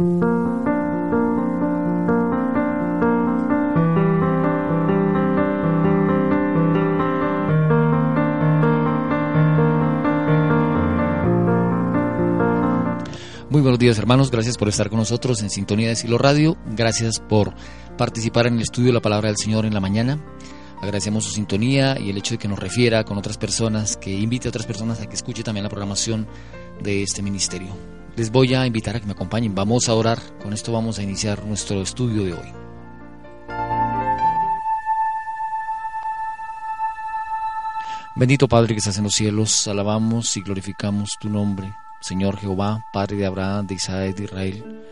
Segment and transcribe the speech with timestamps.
[0.00, 0.08] Muy
[13.60, 17.52] buenos días hermanos, gracias por estar con nosotros en Sintonía de Silo Radio, gracias por
[17.98, 20.18] participar en el estudio de la palabra del Señor en la mañana,
[20.80, 24.48] agradecemos su sintonía y el hecho de que nos refiera con otras personas, que invite
[24.48, 26.26] a otras personas a que escuche también la programación
[26.82, 27.99] de este ministerio.
[28.16, 31.02] Les voy a invitar a que me acompañen, vamos a orar, con esto vamos a
[31.02, 32.52] iniciar nuestro estudio de hoy.
[38.16, 41.72] Bendito Padre que estás en los cielos, alabamos y glorificamos tu nombre.
[42.00, 44.82] Señor Jehová, Padre de Abraham, de Isaac, de Israel.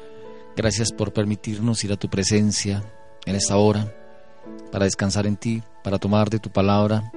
[0.57, 2.83] Gracias por permitirnos ir a tu presencia
[3.27, 3.93] en esta hora,
[4.71, 7.13] para descansar en ti, para tomar de tu palabra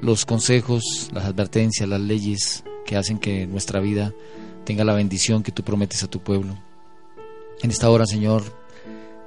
[0.00, 4.12] los consejos, las advertencias, las leyes que hacen que nuestra vida
[4.64, 6.56] tenga la bendición que tú prometes a tu pueblo.
[7.62, 8.42] En esta hora, Señor,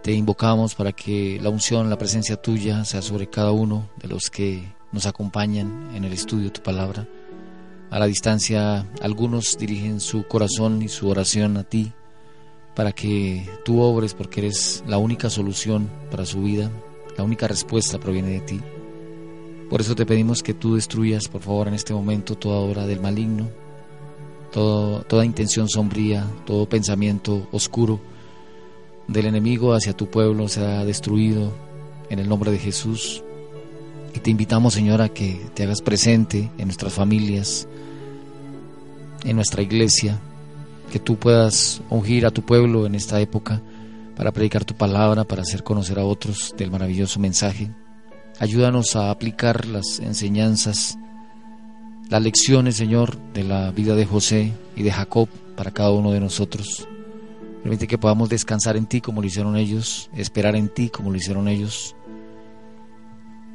[0.03, 4.29] te invocamos para que la unción, la presencia tuya sea sobre cada uno de los
[4.29, 7.07] que nos acompañan en el estudio de tu palabra.
[7.89, 11.93] A la distancia, algunos dirigen su corazón y su oración a ti
[12.75, 16.69] para que tú obres porque eres la única solución para su vida,
[17.17, 18.61] la única respuesta proviene de ti.
[19.69, 22.99] Por eso te pedimos que tú destruyas, por favor, en este momento toda obra del
[22.99, 23.49] maligno,
[24.55, 27.99] toda intención sombría, todo pensamiento oscuro
[29.07, 31.51] del enemigo hacia tu pueblo sea destruido
[32.09, 33.21] en el nombre de Jesús.
[34.13, 37.67] Y te invitamos, Señor, a que te hagas presente en nuestras familias,
[39.25, 40.19] en nuestra iglesia,
[40.89, 43.61] que tú puedas ungir a tu pueblo en esta época
[44.15, 47.71] para predicar tu palabra, para hacer conocer a otros del maravilloso mensaje.
[48.39, 50.97] Ayúdanos a aplicar las enseñanzas,
[52.09, 56.19] las lecciones, Señor, de la vida de José y de Jacob para cada uno de
[56.19, 56.87] nosotros.
[57.63, 61.17] Permite que podamos descansar en ti como lo hicieron ellos, esperar en ti como lo
[61.17, 61.95] hicieron ellos,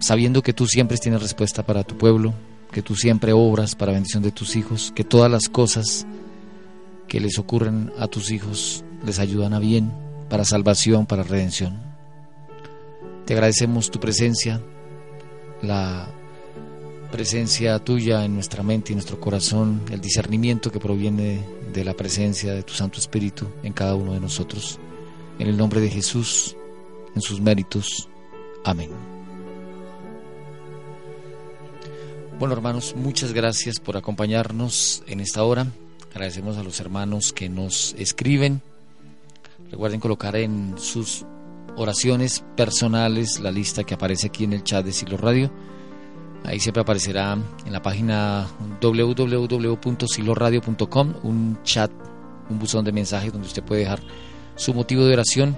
[0.00, 2.34] sabiendo que tú siempre tienes respuesta para tu pueblo,
[2.72, 6.06] que tú siempre obras para bendición de tus hijos, que todas las cosas
[7.06, 9.92] que les ocurren a tus hijos les ayudan a bien,
[10.28, 11.78] para salvación, para redención.
[13.26, 14.60] Te agradecemos tu presencia,
[15.62, 16.08] la
[17.10, 22.54] presencia tuya en nuestra mente y nuestro corazón, el discernimiento que proviene de la presencia
[22.54, 24.78] de tu Santo Espíritu en cada uno de nosotros.
[25.38, 26.56] En el nombre de Jesús,
[27.14, 28.08] en sus méritos.
[28.64, 28.90] Amén.
[32.38, 35.66] Bueno, hermanos, muchas gracias por acompañarnos en esta hora.
[36.10, 38.62] Agradecemos a los hermanos que nos escriben.
[39.70, 41.26] Recuerden colocar en sus
[41.76, 45.52] oraciones personales la lista que aparece aquí en el chat de Silo Radio.
[46.44, 48.48] Ahí siempre aparecerá en la página
[48.80, 51.90] www.siloradio.com un chat,
[52.48, 54.00] un buzón de mensajes donde usted puede dejar
[54.56, 55.56] su motivo de oración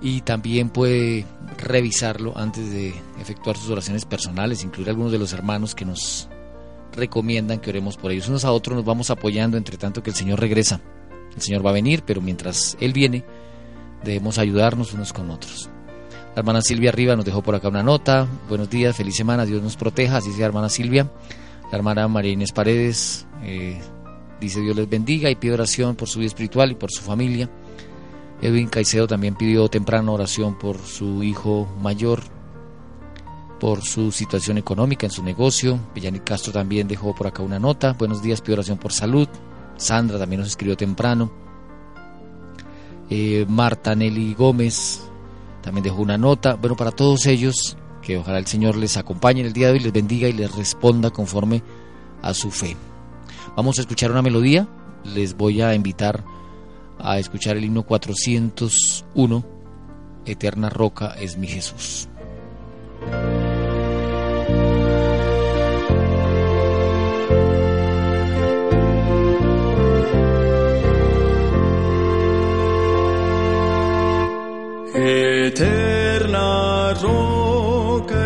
[0.00, 1.26] y también puede
[1.58, 6.28] revisarlo antes de efectuar sus oraciones personales, incluir algunos de los hermanos que nos
[6.92, 8.28] recomiendan que oremos por ellos.
[8.28, 10.80] Unos a otros nos vamos apoyando entre tanto que el Señor regresa.
[11.34, 13.24] El Señor va a venir, pero mientras Él viene,
[14.04, 15.70] debemos ayudarnos unos con otros.
[16.34, 18.26] La hermana Silvia Arriba nos dejó por acá una nota.
[18.48, 21.08] Buenos días, feliz semana, Dios nos proteja, así sea hermana Silvia.
[21.70, 23.80] La hermana María Inés Paredes eh,
[24.40, 27.48] dice Dios les bendiga y pide oración por su vida espiritual y por su familia.
[28.42, 32.20] Edwin Caicedo también pidió temprano oración por su hijo mayor,
[33.60, 35.78] por su situación económica en su negocio.
[35.94, 37.92] Villani Castro también dejó por acá una nota.
[37.92, 39.28] Buenos días, pido oración por salud.
[39.76, 41.30] Sandra también nos escribió temprano.
[43.08, 45.00] Eh, Marta Nelly Gómez
[45.64, 46.54] también dejó una nota.
[46.54, 49.80] Bueno, para todos ellos, que ojalá el Señor les acompañe en el día de hoy,
[49.80, 51.62] les bendiga y les responda conforme
[52.20, 52.76] a su fe.
[53.56, 54.68] Vamos a escuchar una melodía.
[55.04, 56.22] Les voy a invitar
[56.98, 59.44] a escuchar el himno 401,
[60.26, 62.08] Eterna Roca es mi Jesús.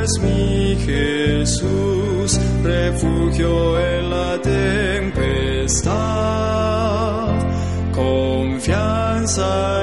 [0.09, 5.89] es mi Jesús, refugio en la tempestad,
[7.93, 9.79] confianza.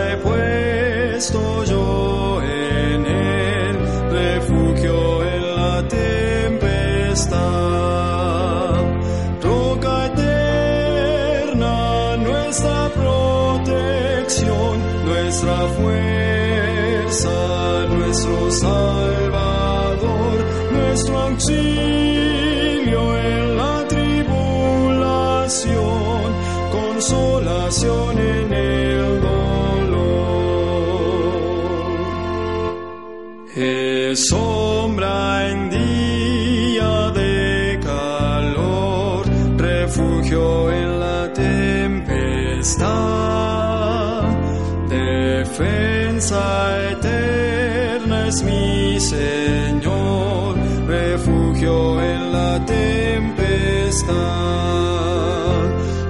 [46.18, 50.56] Eterna es mi Señor,
[50.88, 54.16] refugio en la tempestad.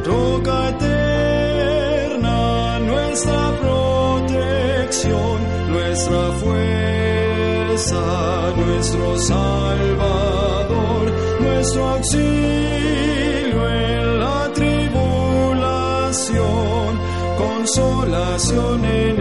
[0.05, 5.41] Roca eterna, nuestra protección,
[5.71, 16.99] nuestra fuerza, nuestro Salvador, nuestro auxilio en la tribulación,
[17.39, 19.14] consolación en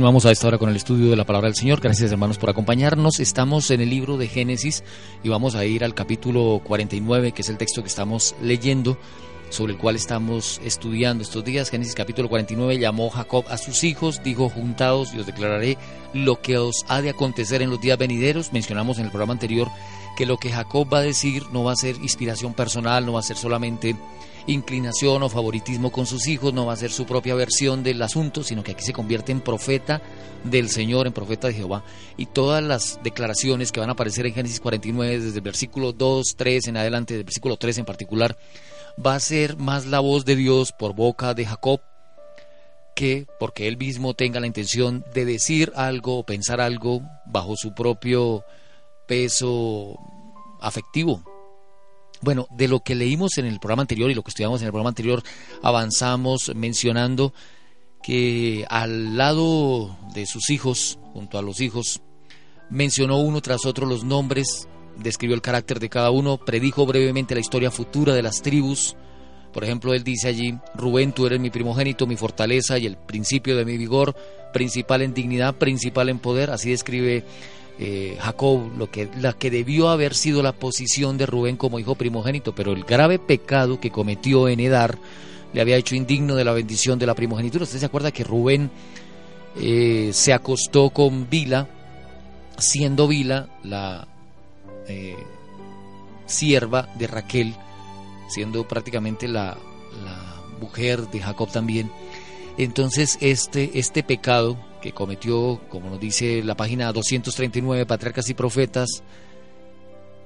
[0.00, 1.78] Continuamos a esta hora con el estudio de la palabra del Señor.
[1.78, 3.20] Gracias hermanos por acompañarnos.
[3.20, 4.82] Estamos en el libro de Génesis
[5.22, 8.96] y vamos a ir al capítulo 49, que es el texto que estamos leyendo,
[9.50, 11.68] sobre el cual estamos estudiando estos días.
[11.68, 15.76] Génesis capítulo 49 llamó Jacob a sus hijos, dijo, juntados y os declararé
[16.14, 18.54] lo que os ha de acontecer en los días venideros.
[18.54, 19.68] Mencionamos en el programa anterior
[20.16, 23.20] que lo que Jacob va a decir no va a ser inspiración personal, no va
[23.20, 23.94] a ser solamente
[24.46, 28.42] inclinación o favoritismo con sus hijos, no va a ser su propia versión del asunto,
[28.42, 30.00] sino que aquí se convierte en profeta
[30.44, 31.84] del Señor, en profeta de Jehová.
[32.16, 36.34] Y todas las declaraciones que van a aparecer en Génesis 49, desde el versículo 2,
[36.36, 38.36] 3 en adelante, del versículo 3 en particular,
[39.04, 41.80] va a ser más la voz de Dios por boca de Jacob
[42.94, 47.72] que porque él mismo tenga la intención de decir algo o pensar algo bajo su
[47.72, 48.44] propio
[49.06, 49.98] peso
[50.60, 51.29] afectivo.
[52.22, 54.72] Bueno, de lo que leímos en el programa anterior y lo que estudiamos en el
[54.72, 55.22] programa anterior,
[55.62, 57.32] avanzamos mencionando
[58.02, 62.02] que al lado de sus hijos, junto a los hijos,
[62.68, 64.68] mencionó uno tras otro los nombres,
[64.98, 68.96] describió el carácter de cada uno, predijo brevemente la historia futura de las tribus.
[69.52, 73.56] Por ejemplo, él dice allí, Rubén, tú eres mi primogénito, mi fortaleza y el principio
[73.56, 74.14] de mi vigor,
[74.52, 76.50] principal en dignidad, principal en poder.
[76.50, 77.24] Así describe
[77.78, 81.94] eh, Jacob lo que, la que debió haber sido la posición de Rubén como hijo
[81.94, 84.98] primogénito, pero el grave pecado que cometió en Edar
[85.52, 87.64] le había hecho indigno de la bendición de la primogenitura.
[87.64, 88.70] Usted se acuerda que Rubén
[89.56, 91.68] eh, se acostó con Bila,
[92.58, 94.06] siendo Bila la
[94.86, 95.16] eh,
[96.26, 97.54] sierva de Raquel,
[98.28, 99.56] siendo prácticamente la,
[100.04, 101.90] la mujer de Jacob también.
[102.58, 109.02] Entonces este, este pecado que cometió, como nos dice la página 239, Patriarcas y Profetas,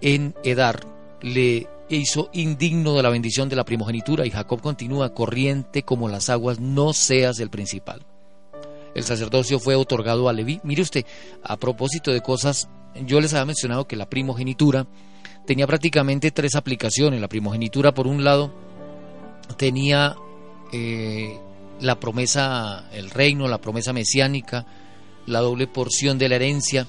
[0.01, 0.81] en Edar,
[1.21, 6.31] le hizo indigno de la bendición de la primogenitura y Jacob continúa corriente como las
[6.31, 8.05] aguas, no seas el principal.
[8.95, 10.61] El sacerdocio fue otorgado a Leví.
[10.63, 11.05] Mire usted,
[11.43, 12.69] a propósito de cosas,
[13.07, 14.87] yo les había mencionado que la primogenitura
[15.47, 17.21] tenía prácticamente tres aplicaciones.
[17.21, 18.53] La primogenitura, por un lado,
[19.57, 20.15] tenía
[20.73, 21.39] eh,
[21.85, 24.65] la promesa, el reino, la promesa mesiánica,
[25.27, 26.87] la doble porción de la herencia.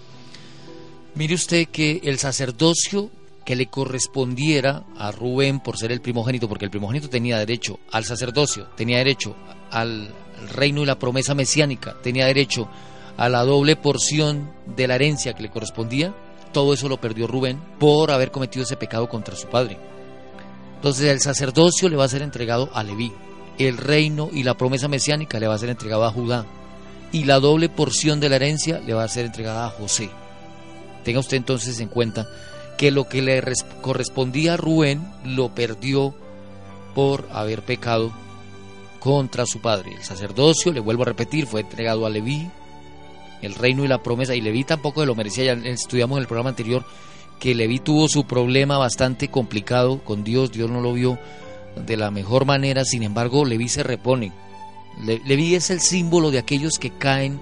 [1.16, 3.10] Mire usted que el sacerdocio
[3.44, 8.06] que le correspondiera a Rubén por ser el primogénito, porque el primogénito tenía derecho al
[8.06, 9.36] sacerdocio, tenía derecho
[9.70, 10.14] al
[10.54, 12.68] reino y la promesa mesiánica, tenía derecho
[13.18, 16.16] a la doble porción de la herencia que le correspondía,
[16.54, 19.78] todo eso lo perdió Rubén por haber cometido ese pecado contra su padre.
[20.76, 23.12] Entonces el sacerdocio le va a ser entregado a Leví,
[23.58, 26.46] el reino y la promesa mesiánica le va a ser entregado a Judá,
[27.12, 30.10] y la doble porción de la herencia le va a ser entregada a José.
[31.04, 32.28] Tenga usted entonces en cuenta
[32.78, 33.42] que lo que le
[33.82, 36.14] correspondía a Rubén lo perdió
[36.94, 38.12] por haber pecado
[39.00, 39.94] contra su padre.
[39.96, 42.50] El sacerdocio, le vuelvo a repetir, fue entregado a Leví,
[43.42, 46.50] el reino y la promesa, y Leví tampoco lo merecía, ya estudiamos en el programa
[46.50, 46.84] anterior
[47.40, 51.20] que Leví tuvo su problema bastante complicado con Dios, Dios no lo vio
[51.76, 54.32] de la mejor manera, sin embargo Leví se repone.
[55.04, 57.40] Leví es el símbolo de aquellos que caen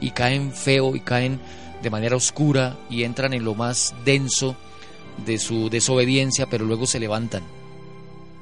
[0.00, 1.40] y caen feo y caen
[1.82, 4.56] de manera oscura y entran en lo más denso
[5.24, 7.44] de su desobediencia, pero luego se levantan.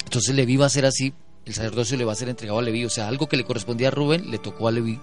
[0.04, 1.12] Entonces Leví va a ser así,
[1.44, 3.88] el sacerdocio le va a ser entregado a Leví, o sea, algo que le correspondía
[3.88, 4.98] a Rubén le tocó a Leví.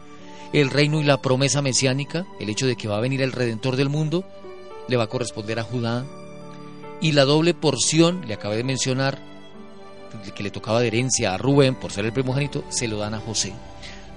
[0.53, 3.77] El reino y la promesa mesiánica, el hecho de que va a venir el redentor
[3.77, 4.25] del mundo,
[4.87, 6.05] le va a corresponder a Judá.
[6.99, 9.30] Y la doble porción, le acabé de mencionar,
[10.35, 13.19] que le tocaba de herencia a Rubén por ser el primogénito, se lo dan a
[13.19, 13.53] José.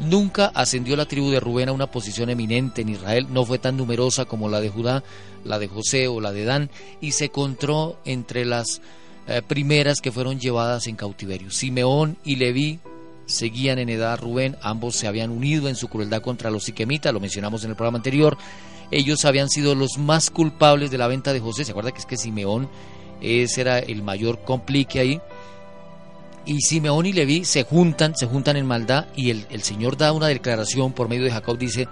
[0.00, 3.76] Nunca ascendió la tribu de Rubén a una posición eminente en Israel, no fue tan
[3.76, 5.04] numerosa como la de Judá,
[5.44, 6.70] la de José o la de Dan,
[7.00, 8.80] y se encontró entre las
[9.28, 11.50] eh, primeras que fueron llevadas en cautiverio.
[11.50, 12.80] Simeón y Leví
[13.26, 17.12] seguían en edad a Rubén, ambos se habían unido en su crueldad contra los siquemitas,
[17.12, 18.36] lo mencionamos en el programa anterior.
[18.90, 21.64] Ellos habían sido los más culpables de la venta de José.
[21.64, 22.68] ¿Se acuerda que es que Simeón
[23.20, 25.20] ese era el mayor complique ahí?
[26.46, 30.12] Y Simeón y Leví se juntan, se juntan en maldad y el, el, Señor da
[30.12, 31.88] una declaración por medio de Jacob, dice,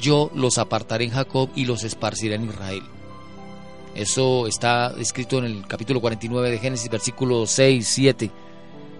[0.00, 2.82] yo los apartaré en Jacob y los esparciré en Israel.
[3.94, 8.30] Eso está escrito en el capítulo 49 de Génesis, versículo 6, 7.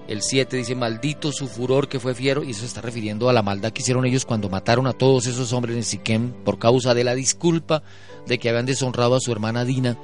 [0.09, 3.43] El 7 dice, maldito su furor que fue fiero, y eso está refiriendo a la
[3.43, 7.05] maldad que hicieron ellos cuando mataron a todos esos hombres en Siquem por causa de
[7.05, 7.83] la disculpa
[8.27, 9.99] de que habían deshonrado a su hermana Dina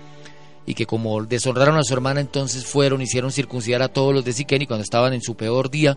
[0.66, 4.32] y que como deshonraron a su hermana entonces fueron, hicieron circuncidar a todos los de
[4.32, 5.96] Siquén y cuando estaban en su peor día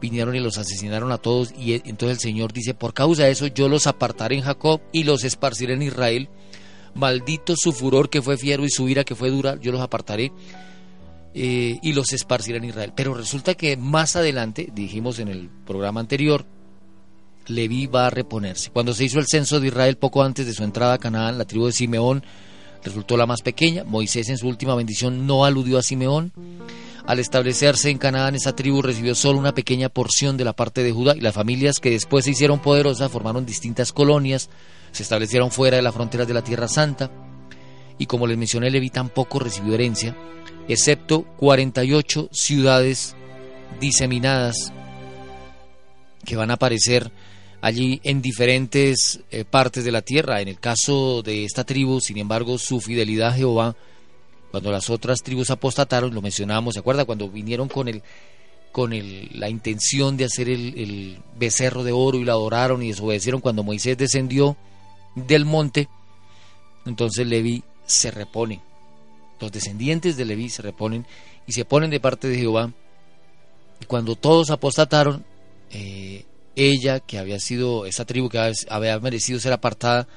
[0.00, 3.30] vinieron y los asesinaron a todos y e, entonces el Señor dice, por causa de
[3.30, 6.28] eso yo los apartaré en Jacob y los esparciré en Israel,
[6.94, 10.32] maldito su furor que fue fiero y su ira que fue dura, yo los apartaré
[11.34, 12.92] eh, y los esparciré en Israel.
[12.96, 16.44] Pero resulta que más adelante, dijimos en el programa anterior,
[17.46, 18.70] Leví va a reponerse.
[18.70, 21.44] Cuando se hizo el censo de Israel poco antes de su entrada a Canaán, la
[21.44, 22.22] tribu de Simeón
[22.84, 23.84] resultó la más pequeña.
[23.84, 26.32] Moisés en su última bendición no aludió a Simeón.
[27.06, 30.92] Al establecerse en Canaán, esa tribu recibió solo una pequeña porción de la parte de
[30.92, 34.50] Judá y las familias que después se hicieron poderosas formaron distintas colonias,
[34.92, 37.10] se establecieron fuera de las fronteras de la Tierra Santa
[38.00, 40.16] y como les mencioné, Leví tampoco recibió herencia,
[40.68, 43.14] excepto 48 ciudades
[43.78, 44.72] diseminadas
[46.24, 47.12] que van a aparecer
[47.60, 50.40] allí en diferentes eh, partes de la tierra.
[50.40, 53.76] En el caso de esta tribu, sin embargo, su fidelidad a Jehová,
[54.50, 57.04] cuando las otras tribus apostataron, lo mencionamos, ¿se acuerda?
[57.04, 58.02] Cuando vinieron con el
[58.72, 62.88] con el, la intención de hacer el, el becerro de oro y lo adoraron y
[62.88, 64.56] desobedecieron cuando Moisés descendió
[65.16, 65.88] del monte,
[66.86, 68.60] entonces Leví se repone.
[69.40, 71.06] Los descendientes de Leví se reponen
[71.46, 72.72] y se ponen de parte de Jehová.
[73.80, 75.24] Y cuando todos apostataron,
[75.70, 76.24] eh,
[76.56, 80.08] ella, que había sido esa tribu que había merecido ser apartada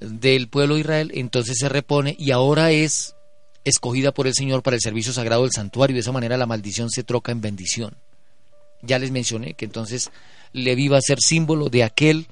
[0.00, 3.14] del pueblo de Israel, entonces se repone y ahora es
[3.64, 5.94] escogida por el Señor para el servicio sagrado del santuario.
[5.94, 7.96] De esa manera la maldición se troca en bendición.
[8.82, 10.10] Ya les mencioné que entonces
[10.52, 12.26] Leví va a ser símbolo de aquel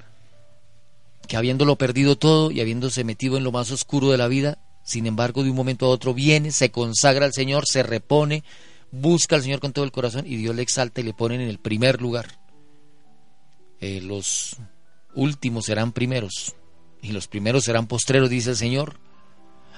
[1.27, 5.07] que habiéndolo perdido todo y habiéndose metido en lo más oscuro de la vida, sin
[5.07, 8.45] embargo de un momento a otro viene, se consagra al Señor, se repone,
[8.91, 11.41] busca al Señor con todo el corazón y Dios le exalta y le pone en
[11.43, 12.42] el primer lugar.
[13.83, 14.59] Eh, los
[15.12, 16.55] últimos serán primeros
[17.03, 18.95] y los primeros serán postreros, dice el Señor.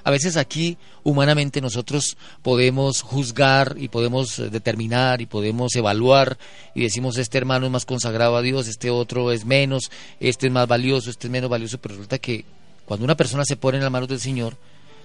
[0.03, 6.37] A veces aquí humanamente nosotros podemos juzgar y podemos eh, determinar y podemos evaluar
[6.75, 10.53] y decimos este hermano es más consagrado a Dios, este otro es menos, este es
[10.53, 12.45] más valioso, este es menos valioso, pero resulta que
[12.85, 14.55] cuando una persona se pone en las manos del Señor,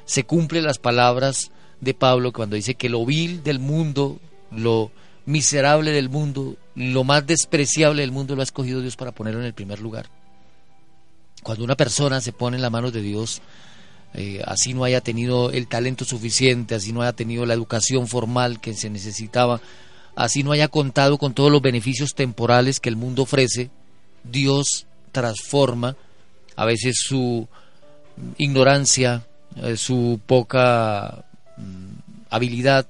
[0.04, 4.90] se cumplen las palabras de Pablo cuando dice que lo vil del mundo, lo
[5.26, 9.46] miserable del mundo, lo más despreciable del mundo lo ha escogido Dios para ponerlo en
[9.46, 10.06] el primer lugar.
[11.42, 13.40] Cuando una persona se pone en las manos de Dios,
[14.14, 18.60] eh, así no haya tenido el talento suficiente, así no haya tenido la educación formal
[18.60, 19.60] que se necesitaba,
[20.16, 23.70] así no haya contado con todos los beneficios temporales que el mundo ofrece,
[24.24, 25.96] Dios transforma
[26.56, 27.48] a veces su
[28.36, 31.24] ignorancia, eh, su poca
[31.56, 32.86] mm, habilidad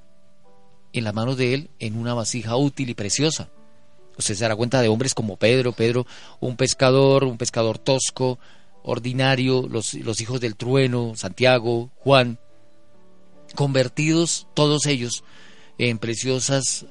[0.93, 3.51] en las manos de él en una vasija útil y preciosa.
[4.19, 6.07] Usted se dará cuenta de hombres como Pedro, Pedro,
[6.41, 8.39] un pescador, un pescador tosco,
[8.83, 12.39] ordinario, los, los hijos del trueno, Santiago, Juan,
[13.55, 15.25] convertidos todos ellos
[15.79, 16.87] en preciosas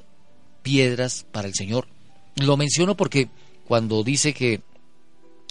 [0.62, 1.88] piedras para el Señor.
[2.36, 3.28] Lo menciono porque
[3.66, 4.62] cuando dice que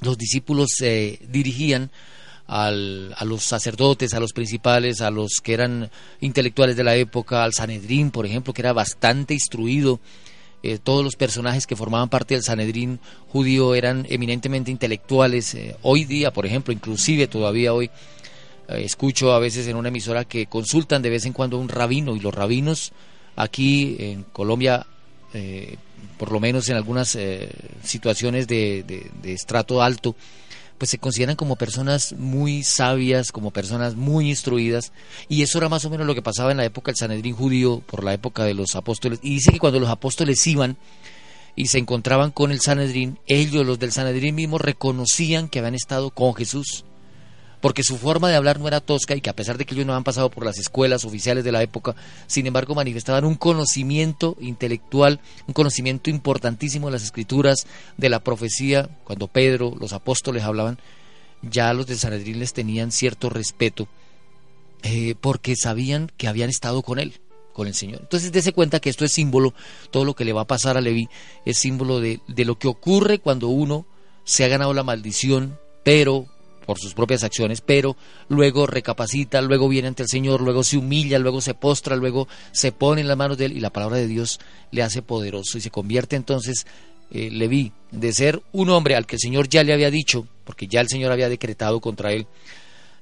[0.01, 1.91] los discípulos se dirigían
[2.49, 7.43] al, a los sacerdotes, a los principales, a los que eran intelectuales de la época,
[7.43, 9.99] al Sanedrín, por ejemplo, que era bastante instruido.
[10.63, 15.53] Eh, todos los personajes que formaban parte del Sanedrín judío eran eminentemente intelectuales.
[15.53, 17.85] Eh, hoy día, por ejemplo, inclusive todavía hoy,
[18.67, 21.69] eh, escucho a veces en una emisora que consultan de vez en cuando a un
[21.69, 22.93] rabino y los rabinos
[23.35, 24.85] aquí en Colombia,
[26.17, 27.17] por lo menos en algunas
[27.83, 30.15] situaciones de, de estrato alto,
[30.79, 34.93] pues se consideran como personas muy sabias, como personas muy instruidas,
[35.27, 37.83] y eso era más o menos lo que pasaba en la época del Sanedrín judío,
[37.85, 40.77] por la época de los apóstoles, y dice que cuando los apóstoles iban
[41.55, 46.11] y se encontraban con el Sanedrín, ellos, los del Sanedrín mismo, reconocían que habían estado
[46.11, 46.85] con Jesús,
[47.61, 49.85] porque su forma de hablar no era tosca y que a pesar de que ellos
[49.85, 51.95] no habían pasado por las escuelas oficiales de la época,
[52.27, 58.89] sin embargo manifestaban un conocimiento intelectual, un conocimiento importantísimo de las escrituras, de la profecía,
[59.03, 60.79] cuando Pedro, los apóstoles hablaban,
[61.41, 63.87] ya los de Sanedrín les tenían cierto respeto,
[64.83, 67.19] eh, porque sabían que habían estado con él
[67.53, 67.99] con el Señor.
[68.01, 69.53] Entonces dése cuenta que esto es símbolo,
[69.91, 71.09] todo lo que le va a pasar a Leví
[71.43, 73.85] es símbolo de lo que ocurre cuando uno
[74.23, 76.27] se ha ganado la maldición, pero
[76.69, 77.97] por sus propias acciones, pero
[78.27, 82.71] luego recapacita, luego viene ante el Señor, luego se humilla, luego se postra, luego se
[82.71, 85.61] pone en las manos de Él y la palabra de Dios le hace poderoso y
[85.61, 86.67] se convierte entonces
[87.09, 90.67] eh, Leví de ser un hombre al que el Señor ya le había dicho, porque
[90.67, 92.27] ya el Señor había decretado contra él,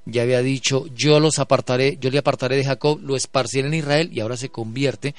[0.05, 4.09] ya había dicho, yo los apartaré, yo le apartaré de Jacob, lo esparciré en Israel
[4.13, 5.13] y ahora se convierte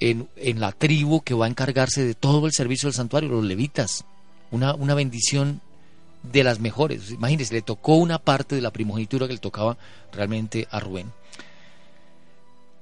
[0.00, 3.44] en, en la tribu que va a encargarse de todo el servicio del santuario, los
[3.44, 4.04] levitas.
[4.50, 5.60] Una, una bendición
[6.22, 7.10] de las mejores.
[7.10, 9.76] Imagínense, le tocó una parte de la primogenitura que le tocaba
[10.12, 11.12] realmente a Rubén.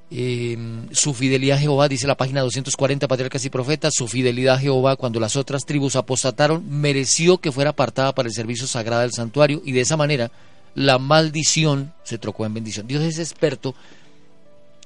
[0.09, 4.58] Em, su fidelidad a Jehová, dice la página 240, Patriarcas y Profetas, su fidelidad a
[4.58, 9.13] Jehová cuando las otras tribus apostataron, mereció que fuera apartada para el servicio sagrado del
[9.13, 10.30] santuario y de esa manera
[10.76, 12.87] la maldición se trocó en bendición.
[12.87, 13.75] Dios es experto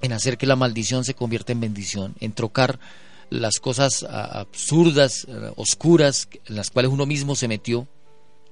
[0.00, 2.78] en hacer que la maldición se convierta en bendición, en trocar
[3.28, 7.86] las cosas absurdas, eh, oscuras, en las cuales uno mismo se metió,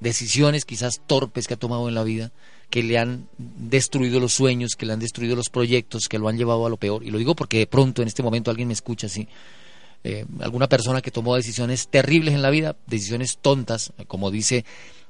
[0.01, 2.33] decisiones quizás torpes que ha tomado en la vida,
[2.71, 6.37] que le han destruido los sueños, que le han destruido los proyectos, que lo han
[6.37, 7.05] llevado a lo peor.
[7.05, 9.29] Y lo digo porque de pronto en este momento alguien me escucha así.
[10.05, 14.65] Eh, alguna persona que tomó decisiones terribles en la vida, decisiones tontas, como dice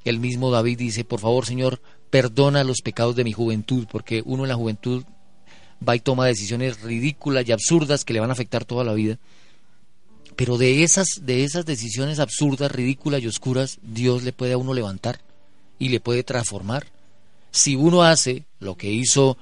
[0.05, 4.44] el mismo David, dice, por favor Señor, perdona los pecados de mi juventud, porque uno
[4.44, 5.05] en la juventud
[5.87, 9.18] va y toma decisiones ridículas y absurdas que le van a afectar toda la vida.
[10.38, 14.72] Pero de esas, de esas decisiones absurdas, ridículas y oscuras, Dios le puede a uno
[14.72, 15.18] levantar
[15.81, 16.87] y le puede transformar.
[17.51, 19.37] Si uno hace lo que hizo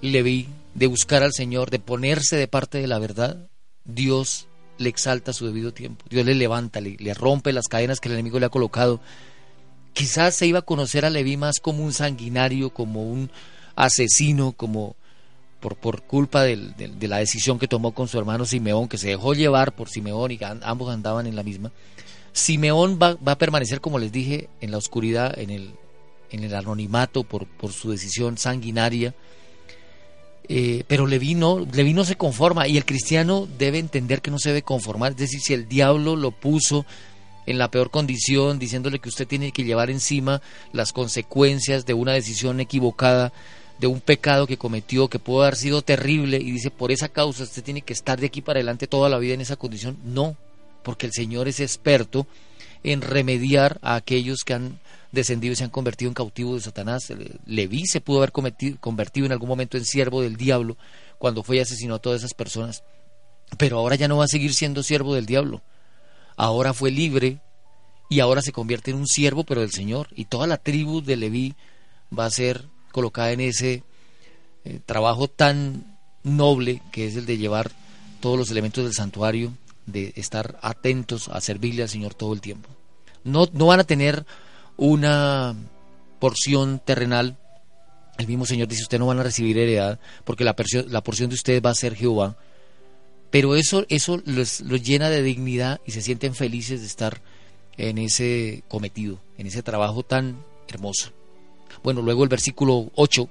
[0.00, 3.50] Leví, de buscar al Señor, de ponerse de parte de la verdad,
[3.84, 4.46] Dios
[4.78, 6.06] le exalta a su debido tiempo.
[6.08, 9.02] Dios le levanta, le, le rompe las cadenas que el enemigo le ha colocado.
[9.92, 13.30] Quizás se iba a conocer a Leví más como un sanguinario, como un
[13.76, 14.96] asesino, como
[15.60, 19.34] por, por culpa de la decisión que tomó con su hermano Simeón, que se dejó
[19.34, 21.72] llevar por Simeón y ambos andaban en la misma.
[22.32, 25.70] Simeón va, va, a permanecer, como les dije, en la oscuridad, en el,
[26.30, 29.14] en el anonimato por, su decisión sanguinaria.
[30.48, 34.38] Eh, pero Leví no, Leví no se conforma y el cristiano debe entender que no
[34.38, 35.12] se debe conformar.
[35.12, 36.86] Es decir, si el diablo lo puso
[37.46, 40.40] en la peor condición, diciéndole que usted tiene que llevar encima
[40.72, 43.32] las consecuencias de una decisión equivocada,
[43.78, 47.44] de un pecado que cometió, que pudo haber sido terrible, y dice, por esa causa
[47.44, 49.98] usted tiene que estar de aquí para adelante toda la vida en esa condición.
[50.04, 50.36] No,
[50.82, 52.26] porque el Señor es experto
[52.82, 54.78] en remediar a aquellos que han
[55.12, 57.12] descendido y se han convertido en cautivos de Satanás.
[57.46, 60.76] Leví se pudo haber convertido en algún momento en siervo del diablo
[61.18, 62.82] cuando fue y asesinó a todas esas personas.
[63.56, 65.62] Pero ahora ya no va a seguir siendo siervo del diablo.
[66.36, 67.40] Ahora fue libre
[68.10, 70.08] y ahora se convierte en un siervo, pero del Señor.
[70.14, 71.54] Y toda la tribu de Leví
[72.16, 72.66] va a ser
[72.98, 73.84] colocada en ese
[74.64, 77.70] eh, trabajo tan noble que es el de llevar
[78.18, 79.52] todos los elementos del santuario,
[79.86, 82.68] de estar atentos a servirle al Señor todo el tiempo.
[83.22, 84.26] No, no van a tener
[84.76, 85.54] una
[86.18, 87.36] porción terrenal.
[88.18, 91.62] El mismo Señor dice, ustedes no van a recibir heredad porque la, porción de ustedes
[91.64, 92.36] va a ser Jehová.
[93.30, 97.22] Pero eso, eso los llena de dignidad y se sienten felices de estar
[97.76, 101.12] en ese cometido, en ese trabajo tan hermoso.
[101.82, 103.28] Bueno, luego el versículo 8,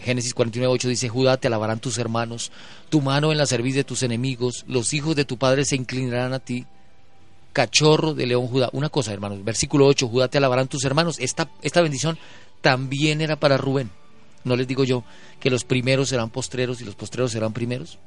[0.00, 2.50] Génesis 49, 8 dice, Judá te alabarán tus hermanos,
[2.88, 6.32] tu mano en la cerviz de tus enemigos, los hijos de tu padre se inclinarán
[6.32, 6.66] a ti,
[7.52, 8.70] cachorro de león Judá.
[8.72, 11.16] Una cosa, hermanos, versículo 8, Judá te alabarán tus hermanos.
[11.18, 12.18] Esta, esta bendición
[12.60, 13.90] también era para Rubén.
[14.44, 15.04] No les digo yo
[15.38, 17.98] que los primeros serán postreros y los postreros serán primeros.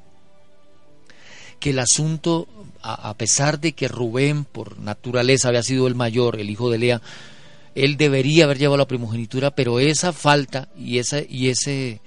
[1.60, 2.48] Que el asunto,
[2.82, 6.78] a, a pesar de que Rubén por naturaleza había sido el mayor, el hijo de
[6.78, 7.02] Lea,
[7.74, 12.00] él debería haber llevado la primogenitura, pero esa falta y, esa, y ese,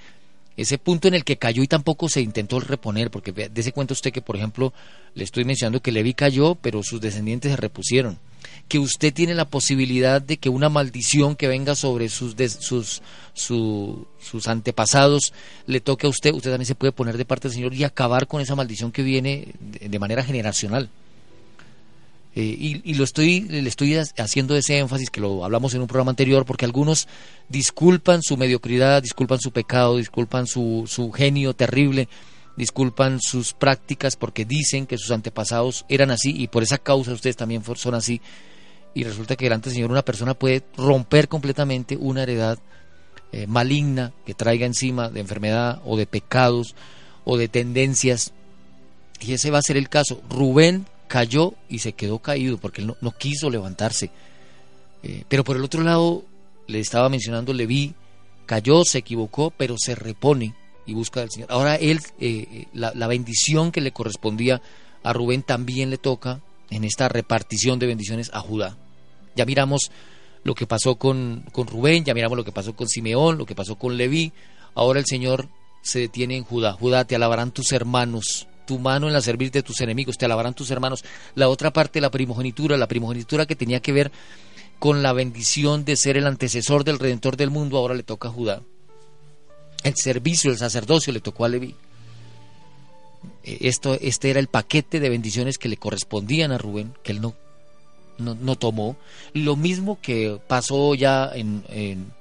[0.55, 4.11] ese punto en el que cayó y tampoco se intentó reponer, porque dése cuenta usted
[4.11, 4.73] que, por ejemplo,
[5.13, 8.17] le estoy mencionando que Levi cayó, pero sus descendientes se repusieron.
[8.69, 13.01] Que usted tiene la posibilidad de que una maldición que venga sobre sus, sus,
[13.33, 15.33] sus antepasados
[15.67, 18.27] le toque a usted, usted también se puede poner de parte del Señor y acabar
[18.27, 20.89] con esa maldición que viene de manera generacional.
[22.39, 26.11] Eh, y, lo estoy, le estoy haciendo ese énfasis que lo hablamos en un programa
[26.11, 27.07] anterior, porque algunos
[27.49, 32.07] disculpan su mediocridad, disculpan su pecado, disculpan su, su genio terrible,
[32.55, 37.37] disculpan sus prácticas porque dicen que sus antepasados eran así y por esa causa ustedes
[37.37, 38.21] también son así.
[38.93, 42.59] Y resulta que delante del Señor una persona puede romper completamente una heredad
[43.31, 46.75] eh, maligna que traiga encima de enfermedad o de pecados
[47.25, 48.31] o de tendencias.
[49.21, 50.21] Y ese va a ser el caso.
[50.29, 54.11] Rubén cayó y se quedó caído porque él no, quiso levantarse.
[55.03, 56.23] Eh, pero por el otro lado,
[56.67, 57.93] le estaba mencionando Leví,
[58.45, 60.53] cayó, se equivocó, pero se repone
[60.85, 61.51] y busca al Señor.
[61.51, 64.61] Ahora él, eh, la, la, bendición que le correspondía
[65.03, 68.77] a Rubén también le toca en esta repartición de bendiciones a Judá.
[69.35, 69.91] Ya miramos
[70.43, 73.55] lo que pasó con, con Rubén, ya miramos lo que pasó con Simeón, lo que
[73.55, 74.31] pasó con Leví.
[74.75, 75.49] Ahora el Señor
[75.81, 76.73] se detiene en Judá.
[76.73, 80.53] Judá, te alabarán tus hermanos tu mano en la servir de tus enemigos, te alabarán
[80.53, 81.03] tus hermanos.
[81.33, 84.11] La otra parte, la primogenitura, la primogenitura que tenía que ver
[84.77, 88.31] con la bendición de ser el antecesor del Redentor del mundo, ahora le toca a
[88.31, 88.61] Judá.
[89.83, 91.73] El servicio, el sacerdocio le tocó a Leví.
[93.43, 97.21] Eh, esto, este era el paquete de bendiciones que le correspondían a Rubén, que él
[97.21, 97.33] no,
[98.19, 98.97] no, tomó.
[99.33, 102.11] Lo mismo que pasó ya en, en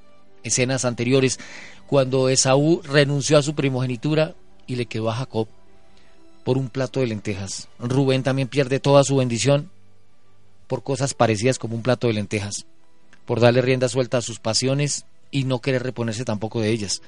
[0.45, 1.39] escenas anteriores,
[1.87, 4.35] cuando Esaú renunció a su primogenitura
[4.67, 5.49] y le quedó a Jacob
[6.47, 7.67] por un plato de lentejas.
[7.81, 9.69] Rubén también pierde toda su bendición
[10.69, 12.67] por cosas parecidas como un plato de lentejas,
[13.25, 17.03] por darle rienda suelta a sus pasiones y no querer reponerse tampoco de ellas.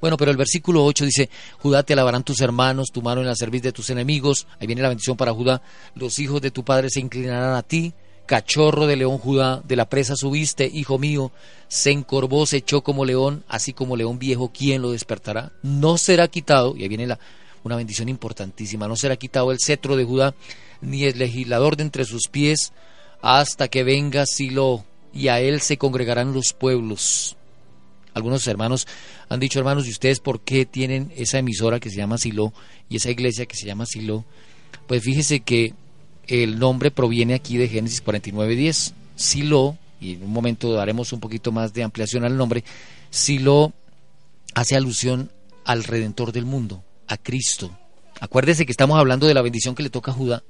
[0.00, 3.36] Bueno, pero el versículo 8 dice, Judá te alabarán tus hermanos, tu mano en la
[3.36, 4.48] servicio de tus enemigos.
[4.58, 5.62] Ahí viene la bendición para Judá.
[5.94, 7.94] Los hijos de tu padre se inclinarán a ti,
[8.26, 11.30] Cachorro de león Judá, de la presa subiste, hijo mío,
[11.68, 15.52] se encorvó, se echó como león, así como león viejo, ¿quién lo despertará?
[15.62, 17.18] No será quitado, y ahí viene la,
[17.64, 20.34] una bendición importantísima, no será quitado el cetro de Judá,
[20.80, 22.72] ni el legislador de entre sus pies,
[23.20, 27.36] hasta que venga Silo, y a él se congregarán los pueblos.
[28.14, 28.86] Algunos hermanos
[29.28, 32.52] han dicho, hermanos, ¿y ustedes por qué tienen esa emisora que se llama Silo
[32.88, 34.24] y esa iglesia que se llama Silo?
[34.86, 35.74] Pues fíjese que
[36.28, 38.92] el nombre proviene aquí de Génesis 49.10.
[39.16, 42.64] Silo, y en un momento daremos un poquito más de ampliación al nombre,
[43.10, 43.72] Silo
[44.54, 45.30] hace alusión
[45.64, 47.70] al Redentor del mundo, a Cristo.
[48.20, 50.42] Acuérdese que estamos hablando de la bendición que le toca a Judá.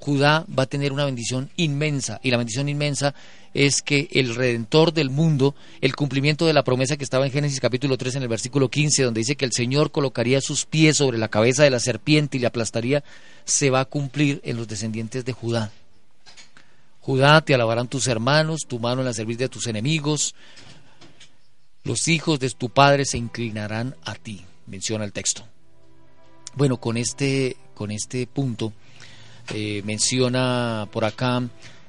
[0.00, 3.14] Judá va a tener una bendición inmensa y la bendición inmensa
[3.52, 7.60] es que el redentor del mundo, el cumplimiento de la promesa que estaba en Génesis
[7.60, 11.18] capítulo 3 en el versículo 15 donde dice que el Señor colocaría sus pies sobre
[11.18, 13.02] la cabeza de la serpiente y le aplastaría,
[13.44, 15.72] se va a cumplir en los descendientes de Judá.
[17.00, 20.34] Judá, te alabarán tus hermanos, tu mano en la servicio de tus enemigos,
[21.82, 25.42] los hijos de tu padre se inclinarán a ti, menciona el texto.
[26.54, 28.72] Bueno, con este, con este punto
[29.54, 31.42] eh, menciona por acá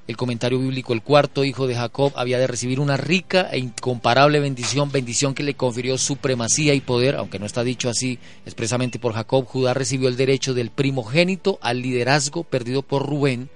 [0.09, 4.39] el comentario bíblico, el cuarto hijo de Jacob había de recibir una rica e incomparable
[4.39, 9.13] bendición, bendición que le confirió supremacía y poder, aunque no está dicho así expresamente por
[9.13, 13.51] Jacob, Judá recibió el derecho del primogénito al liderazgo perdido por Rubén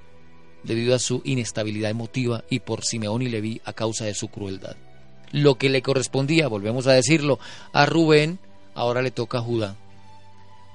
[0.63, 4.75] debido a su inestabilidad emotiva y por Simeón y Leví a causa de su crueldad.
[5.31, 7.39] Lo que le correspondía, volvemos a decirlo,
[7.71, 8.37] a Rubén,
[8.75, 9.75] ahora le toca a Judá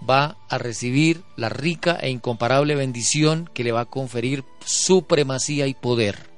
[0.08, 5.74] va a recibir la rica e incomparable bendición que le va a conferir supremacía y
[5.74, 6.28] poder.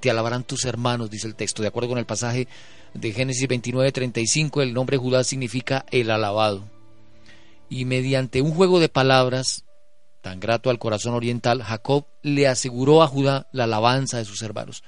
[0.00, 1.62] Te alabarán tus hermanos, dice el texto.
[1.62, 2.48] De acuerdo con el pasaje
[2.94, 6.64] de Génesis 29:35, el nombre Judá significa el alabado.
[7.68, 9.64] Y mediante un juego de palabras
[10.22, 14.82] tan grato al corazón oriental, Jacob le aseguró a Judá la alabanza de sus hermanos.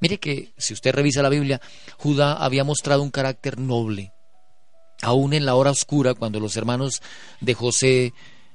[0.00, 1.60] Mire que si usted revisa la Biblia,
[1.96, 4.12] Judá había mostrado un carácter noble,
[5.02, 7.02] aún en la hora oscura, cuando los hermanos
[7.40, 8.12] de José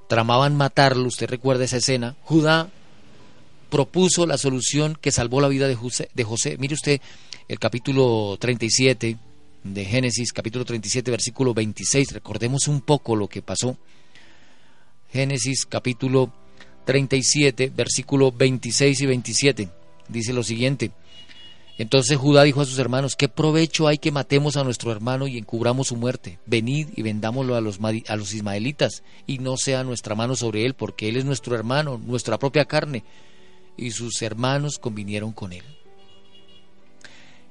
[0.08, 2.70] tramaban matarlo, usted recuerda esa escena, Judá
[3.70, 6.10] propuso la solución que salvó la vida de José.
[6.14, 6.58] De José.
[6.60, 7.02] Mire usted
[7.48, 9.18] el capítulo 37
[9.64, 13.78] de Génesis, capítulo 37, versículo 26, recordemos un poco lo que pasó.
[15.12, 16.32] Génesis capítulo
[16.86, 19.70] 37, versículo 26 y 27,
[20.10, 20.92] dice lo siguiente.
[21.78, 25.38] Entonces Judá dijo a sus hermanos, ¿qué provecho hay que matemos a nuestro hermano y
[25.38, 26.38] encubramos su muerte?
[26.46, 30.76] Venid y vendámoslo a los, a los ismaelitas y no sea nuestra mano sobre él,
[30.76, 33.04] porque él es nuestro hermano, nuestra propia carne.
[33.76, 35.64] y sus hermanos convinieron con él.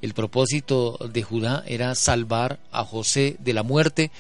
[0.02, 4.11] El propósito de Judá era salvar a José de la muerte.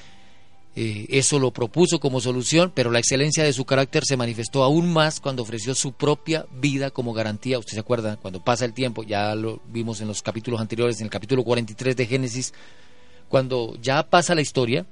[0.74, 4.90] Eh, eso lo propuso como solución, pero la excelencia de su carácter se manifestó aún
[4.90, 7.58] más cuando ofreció su propia vida como garantía.
[7.58, 11.04] Usted se acuerda, cuando pasa el tiempo, ya lo vimos en los capítulos anteriores, en
[11.04, 12.54] el capítulo 43 de Génesis,
[13.28, 14.86] cuando ya pasa la historia,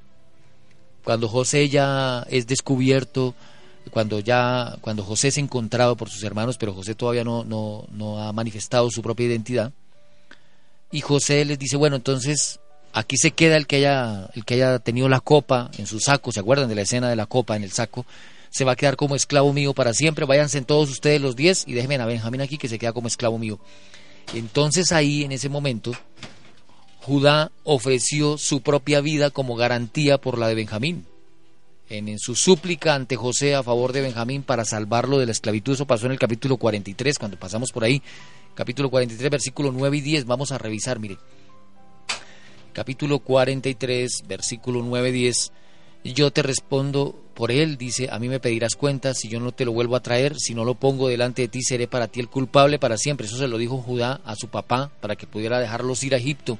[1.03, 3.35] cuando José ya es descubierto,
[3.91, 8.23] cuando ya cuando José es encontrado por sus hermanos, pero José todavía no, no, no
[8.23, 9.73] ha manifestado su propia identidad,
[10.93, 12.61] y José les dice, bueno, entonces
[12.93, 16.33] aquí se queda el que haya, el que haya tenido la copa en su saco,
[16.33, 18.07] ¿se acuerdan de la escena de la copa en el saco?
[18.51, 21.73] Se va a quedar como esclavo mío para siempre, váyanse todos ustedes los diez y
[21.73, 23.61] déjenme a Benjamín aquí que se queda como esclavo mío.
[24.35, 25.93] Entonces ahí, en ese momento,
[27.03, 31.07] Judá ofreció su propia vida como garantía por la de Benjamín.
[31.89, 35.75] En, en, su súplica ante José a favor de Benjamín para salvarlo de la esclavitud,
[35.75, 38.01] eso pasó en el capítulo 43, cuando pasamos por ahí,
[38.55, 40.27] capítulo 43, versículo 9 y 10.
[40.27, 41.19] Vamos a revisar, mire.
[42.73, 45.53] Capítulo 43, versículo 9 y 10.
[46.05, 49.65] Yo te respondo por él, dice, a mí me pedirás cuenta si yo no te
[49.65, 52.29] lo vuelvo a traer, si no lo pongo delante de ti, seré para ti el
[52.29, 53.27] culpable para siempre.
[53.27, 56.59] Eso se lo dijo Judá a su papá para que pudiera dejarlos ir a Egipto.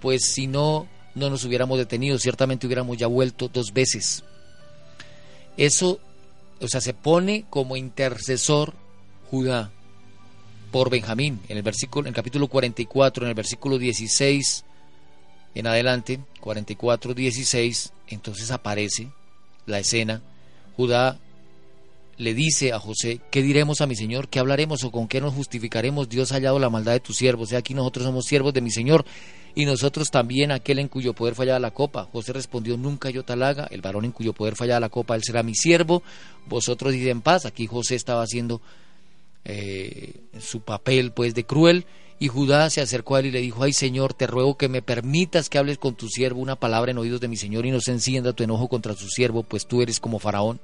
[0.00, 4.24] Pues si no, no nos hubiéramos detenido, ciertamente hubiéramos ya vuelto dos veces.
[5.58, 6.00] Eso,
[6.60, 8.72] o sea, se pone como intercesor
[9.30, 9.70] Judá
[10.70, 14.64] por Benjamín, en el versículo, en el capítulo 44, en el versículo 16
[15.54, 19.08] en adelante, 44, 16, entonces aparece
[19.66, 20.22] la escena.
[20.76, 21.18] Judá
[22.18, 24.28] le dice a José, ¿qué diremos a mi Señor?
[24.28, 26.08] ¿Qué hablaremos o con qué nos justificaremos?
[26.08, 27.42] Dios ha hallado la maldad de tu siervo.
[27.42, 29.04] O sea, aquí nosotros somos siervos de mi Señor
[29.54, 32.08] y nosotros también aquel en cuyo poder fallaba la copa.
[32.12, 35.22] José respondió, nunca yo tal haga, el varón en cuyo poder fallaba la copa, él
[35.24, 36.02] será mi siervo,
[36.46, 37.44] vosotros id en paz.
[37.44, 38.62] Aquí José estaba haciendo
[39.44, 41.84] eh, su papel pues de cruel
[42.22, 44.80] y Judá se acercó a él y le dijo, ay Señor, te ruego que me
[44.80, 47.80] permitas que hables con tu siervo una palabra en oídos de mi Señor y no
[47.80, 50.60] se encienda tu enojo contra su siervo, pues tú eres como faraón.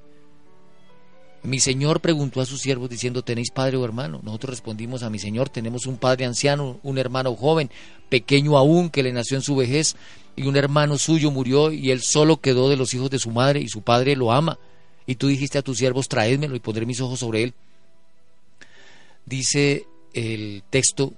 [1.42, 4.20] Mi Señor preguntó a sus siervos diciendo, ¿tenéis padre o hermano?
[4.22, 7.72] Nosotros respondimos a mi Señor, tenemos un padre anciano, un hermano joven,
[8.08, 9.96] pequeño aún, que le nació en su vejez,
[10.36, 13.60] y un hermano suyo murió y él solo quedó de los hijos de su madre
[13.60, 14.60] y su padre lo ama.
[15.06, 17.54] Y tú dijiste a tus siervos, traédmelo y pondré mis ojos sobre él
[19.26, 21.12] dice el texto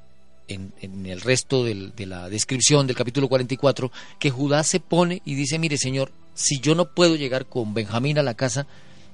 [0.55, 5.59] en, el resto de la descripción del capítulo 44 que Judá se pone y dice,
[5.59, 8.67] mire Señor, si yo no puedo llegar con Benjamín a la casa,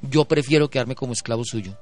[0.03, 1.77] yo prefiero quedarme como esclavo suyo.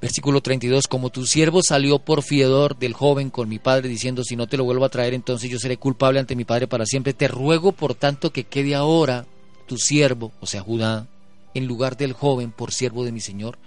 [0.00, 4.36] Versículo 32, como tu siervo salió por fiedor del joven con mi padre, diciendo, si
[4.36, 7.14] no te lo vuelvo a traer, entonces yo seré culpable ante mi padre para siempre.
[7.14, 9.26] Te ruego, por tanto, que quede ahora
[9.66, 11.08] tu siervo, o sea, Judá,
[11.54, 13.58] en lugar del joven por siervo de mi Señor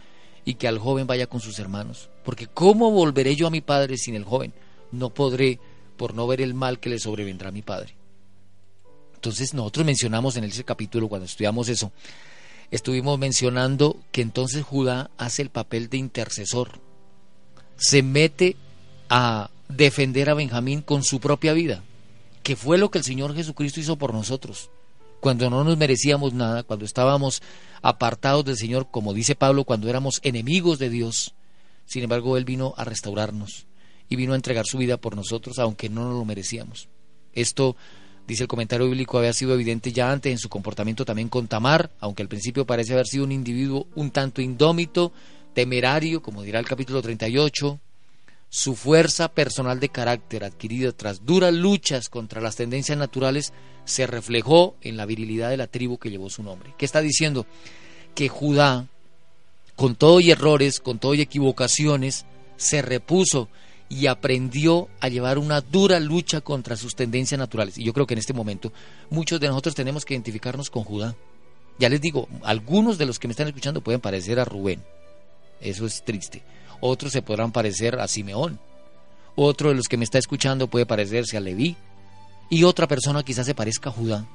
[0.45, 2.10] y que al joven vaya con sus hermanos.
[2.23, 4.53] Porque ¿cómo volveré yo a mi padre sin el joven?
[4.91, 5.59] No podré
[5.97, 7.95] por no ver el mal que le sobrevendrá a mi padre.
[9.15, 11.91] Entonces nosotros mencionamos en ese capítulo, cuando estudiamos eso,
[12.71, 16.79] estuvimos mencionando que entonces Judá hace el papel de intercesor.
[17.77, 18.55] Se mete
[19.09, 21.83] a defender a Benjamín con su propia vida,
[22.43, 24.69] que fue lo que el Señor Jesucristo hizo por nosotros
[25.21, 27.41] cuando no nos merecíamos nada, cuando estábamos
[27.81, 31.33] apartados del Señor, como dice Pablo, cuando éramos enemigos de Dios.
[31.85, 33.67] Sin embargo, Él vino a restaurarnos
[34.09, 36.89] y vino a entregar su vida por nosotros, aunque no nos lo merecíamos.
[37.33, 37.75] Esto,
[38.27, 41.91] dice el comentario bíblico, había sido evidente ya antes en su comportamiento también con Tamar,
[41.99, 45.11] aunque al principio parece haber sido un individuo un tanto indómito,
[45.53, 47.79] temerario, como dirá el capítulo 38,
[48.49, 53.53] su fuerza personal de carácter adquirida tras duras luchas contra las tendencias naturales
[53.85, 56.73] se reflejó en la virilidad de la tribu que llevó su nombre.
[56.77, 57.45] ¿Qué está diciendo?
[58.13, 58.87] Que Judá,
[59.81, 63.49] con todo y errores, con todo y equivocaciones, se repuso
[63.89, 67.79] y aprendió a llevar una dura lucha contra sus tendencias naturales.
[67.79, 68.71] Y yo creo que en este momento
[69.09, 71.15] muchos de nosotros tenemos que identificarnos con Judá.
[71.79, 74.83] Ya les digo, algunos de los que me están escuchando pueden parecer a Rubén.
[75.59, 76.43] Eso es triste
[76.81, 78.59] otros se podrán parecer a Simeón,
[79.35, 81.77] otro de los que me está escuchando puede parecerse a Leví,
[82.49, 84.27] y otra persona quizás se parezca a Judá.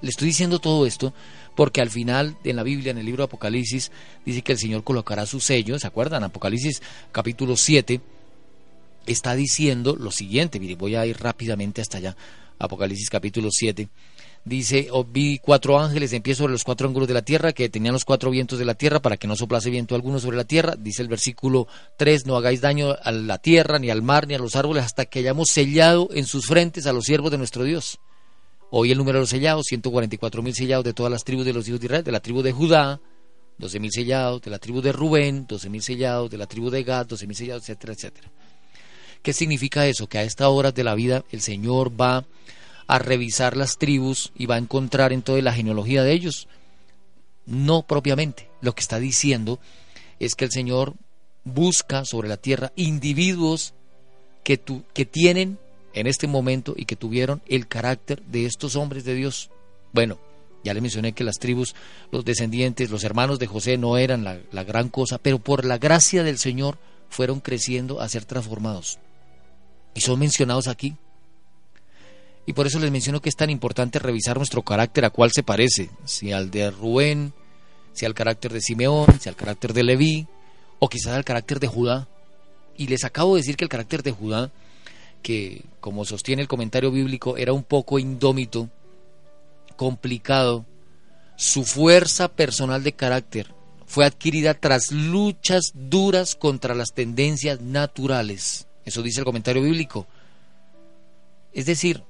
[0.00, 1.12] Le estoy diciendo todo esto
[1.54, 3.92] porque al final en la Biblia, en el libro de Apocalipsis,
[4.24, 6.24] dice que el Señor colocará su sello, ¿se acuerdan?
[6.24, 8.00] Apocalipsis capítulo 7
[9.06, 12.16] está diciendo lo siguiente, mire, voy a ir rápidamente hasta allá,
[12.58, 13.88] Apocalipsis capítulo 7
[14.44, 17.68] dice, oh, vi cuatro ángeles en pie sobre los cuatro ángulos de la tierra, que
[17.68, 20.44] tenían los cuatro vientos de la tierra, para que no soplase viento alguno sobre la
[20.44, 20.76] tierra.
[20.78, 21.66] Dice el versículo
[21.96, 25.06] 3, no hagáis daño a la tierra, ni al mar, ni a los árboles, hasta
[25.06, 27.98] que hayamos sellado en sus frentes a los siervos de nuestro Dios.
[28.76, 31.68] Hoy el número de los sellados, 144 mil sellados de todas las tribus de los
[31.68, 33.00] hijos de Israel, de la tribu de Judá,
[33.60, 37.34] 12.000 sellados, de la tribu de Rubén, 12.000 sellados, de la tribu de Gad, 12.000
[37.34, 38.32] sellados, etcétera, etcétera.
[39.22, 40.08] ¿Qué significa eso?
[40.08, 42.24] Que a esta hora de la vida el Señor va
[42.88, 46.48] a revisar las tribus y va a encontrar en toda la genealogía de ellos.
[47.46, 48.48] No propiamente.
[48.60, 49.60] Lo que está diciendo
[50.18, 50.94] es que el Señor
[51.44, 53.72] busca sobre la tierra individuos
[54.42, 54.60] que,
[54.92, 55.60] que tienen
[55.94, 59.50] en este momento y que tuvieron el carácter de estos hombres de Dios.
[59.92, 60.18] Bueno,
[60.64, 61.74] ya le mencioné que las tribus,
[62.10, 65.78] los descendientes, los hermanos de José no eran la, la gran cosa, pero por la
[65.78, 66.78] gracia del Señor
[67.08, 68.98] fueron creciendo a ser transformados.
[69.94, 70.96] Y son mencionados aquí.
[72.46, 75.42] Y por eso les menciono que es tan importante revisar nuestro carácter a cuál se
[75.42, 77.32] parece, si al de Rubén,
[77.92, 80.26] si al carácter de Simeón, si al carácter de Leví,
[80.78, 82.08] o quizás al carácter de Judá.
[82.76, 84.50] Y les acabo de decir que el carácter de Judá,
[85.24, 88.68] que como sostiene el comentario bíblico, era un poco indómito,
[89.74, 90.66] complicado,
[91.36, 93.52] su fuerza personal de carácter
[93.86, 98.66] fue adquirida tras luchas duras contra las tendencias naturales.
[98.84, 100.06] Eso dice el comentario bíblico.
[101.52, 102.02] Es decir,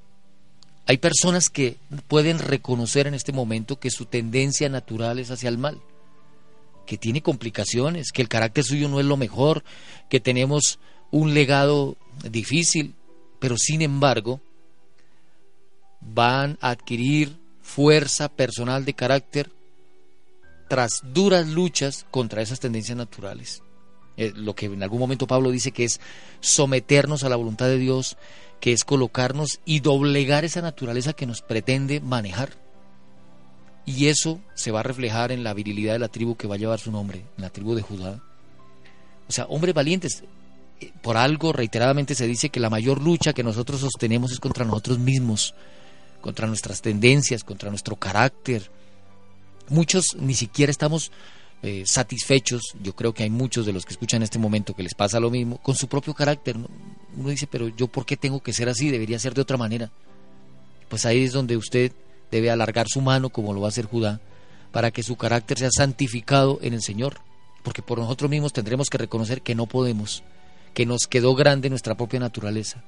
[0.86, 1.76] hay personas que
[2.08, 5.80] pueden reconocer en este momento que su tendencia natural es hacia el mal,
[6.84, 9.62] que tiene complicaciones, que el carácter suyo no es lo mejor,
[10.08, 10.78] que tenemos
[11.10, 11.96] un legado
[12.28, 12.94] difícil,
[13.44, 14.40] pero sin embargo
[16.00, 19.50] van a adquirir fuerza personal de carácter
[20.66, 23.62] tras duras luchas contra esas tendencias naturales.
[24.16, 26.00] Eh, lo que en algún momento Pablo dice que es
[26.40, 28.16] someternos a la voluntad de Dios,
[28.60, 32.48] que es colocarnos y doblegar esa naturaleza que nos pretende manejar.
[33.84, 36.58] Y eso se va a reflejar en la virilidad de la tribu que va a
[36.58, 38.22] llevar su nombre, en la tribu de Judá.
[39.28, 40.24] O sea, hombres valientes.
[41.02, 44.98] Por algo reiteradamente se dice que la mayor lucha que nosotros sostenemos es contra nosotros
[44.98, 45.54] mismos,
[46.20, 48.70] contra nuestras tendencias, contra nuestro carácter.
[49.68, 51.10] Muchos ni siquiera estamos
[51.66, 54.82] eh, satisfechos, yo creo que hay muchos de los que escuchan en este momento que
[54.82, 56.56] les pasa lo mismo, con su propio carácter.
[57.16, 59.90] Uno dice, pero yo por qué tengo que ser así, debería ser de otra manera.
[60.90, 61.92] Pues ahí es donde usted
[62.30, 64.20] debe alargar su mano, como lo va a hacer Judá,
[64.72, 67.20] para que su carácter sea santificado en el Señor.
[67.62, 70.22] Porque por nosotros mismos tendremos que reconocer que no podemos,
[70.74, 72.82] que nos quedó grande nuestra propia naturaleza,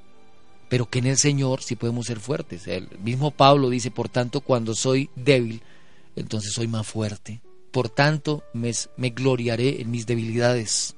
[0.68, 2.66] pero que en el Señor sí podemos ser fuertes.
[2.66, 5.62] El mismo Pablo dice, por tanto, cuando soy débil,
[6.16, 7.40] entonces soy más fuerte.
[7.70, 8.72] Por tanto, me,
[9.10, 10.96] gloriaré en mis debilidades,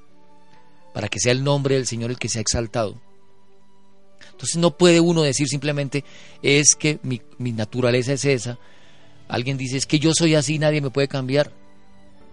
[0.93, 2.99] para que sea el nombre del Señor el que sea exaltado.
[4.31, 6.03] Entonces no puede uno decir simplemente,
[6.41, 8.57] es que mi, mi naturaleza es esa.
[9.27, 11.51] Alguien dice, es que yo soy así, nadie me puede cambiar.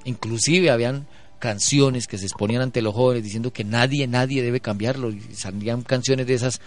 [0.04, 1.06] Inclusive habían
[1.38, 5.10] canciones que se exponían ante los jóvenes diciendo que nadie, nadie debe cambiarlo.
[5.10, 6.60] Y salían canciones de esas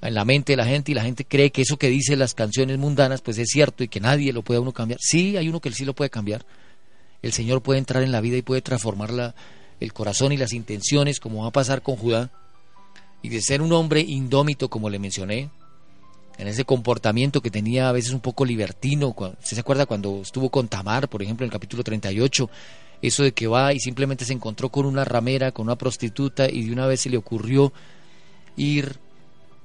[0.00, 2.34] en la mente de la gente y la gente cree que eso que dicen las
[2.34, 4.98] canciones mundanas pues es cierto y que nadie lo puede uno cambiar.
[5.02, 6.44] Sí, hay uno que sí lo puede cambiar
[7.22, 9.34] el Señor puede entrar en la vida y puede transformar
[9.80, 12.30] el corazón y las intenciones, como va a pasar con Judá,
[13.22, 15.50] y de ser un hombre indómito, como le mencioné,
[16.36, 19.08] en ese comportamiento que tenía a veces un poco libertino.
[19.08, 22.48] ¿Usted se acuerda cuando estuvo con Tamar, por ejemplo, en el capítulo 38?
[23.00, 26.64] Eso de que va y simplemente se encontró con una ramera, con una prostituta, y
[26.64, 27.72] de una vez se le ocurrió
[28.56, 28.96] ir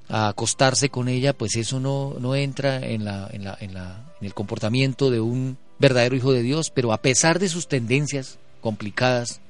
[0.10, 4.14] a acostarse con ella, pues eso no, no entra en, la, en, la, en, la,
[4.20, 8.38] en el comportamiento de un verdadero hijo de Dios, pero a pesar de sus tendencias
[8.62, 9.42] complicadas,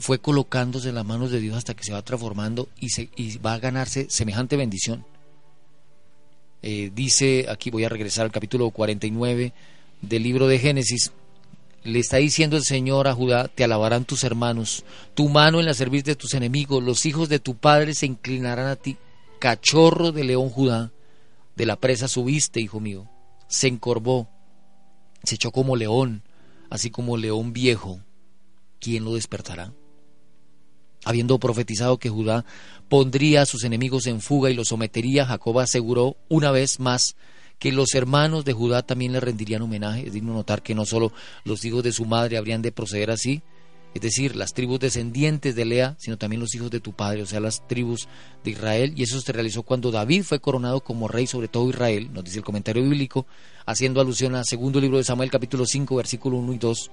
[0.00, 3.10] fue colocándose en las manos de Dios hasta que se va transformando y, se,
[3.44, 5.04] va a ganarse semejante bendición.
[6.62, 9.52] Eh, dice, aquí voy a regresar al capítulo 49
[10.02, 11.12] del libro de Génesis,
[11.84, 15.74] le está diciendo el Señor a Judá, te alabarán tus hermanos, tu mano en la
[15.74, 18.96] servir de tus enemigos, los hijos de tu padre se inclinarán a ti.
[19.38, 20.90] Cachorro de león Judá,
[21.56, 23.08] de la presa subiste, hijo mío,
[23.46, 24.28] se encorvó,
[25.22, 26.22] se echó como león,
[26.70, 28.00] así como león viejo.
[28.80, 29.72] ¿Quién lo despertará?
[31.04, 32.44] Habiendo profetizado que Judá
[32.88, 37.16] pondría a sus enemigos en fuga y los sometería, Jacob aseguró una vez más
[37.58, 40.06] que los hermanos de Judá también le rendirían homenaje.
[40.06, 41.12] Es digno notar que no solo
[41.44, 43.42] los hijos de su madre habrían de proceder así,
[43.94, 47.26] es decir, las tribus descendientes de Lea, sino también los hijos de tu padre, o
[47.26, 48.06] sea, las tribus
[48.44, 48.92] de Israel.
[48.94, 52.38] Y eso se realizó cuando David fue coronado como rey sobre todo Israel, nos dice
[52.38, 53.26] el comentario bíblico,
[53.66, 56.90] haciendo alusión al segundo libro de Samuel, capítulo 5, versículo 1 y 2.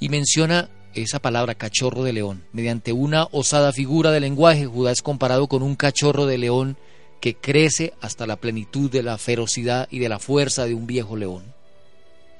[0.00, 2.44] Y menciona esa palabra cachorro de león.
[2.52, 6.76] Mediante una osada figura de lenguaje, Judá es comparado con un cachorro de león
[7.22, 11.16] que crece hasta la plenitud de la ferocidad y de la fuerza de un viejo
[11.16, 11.44] león.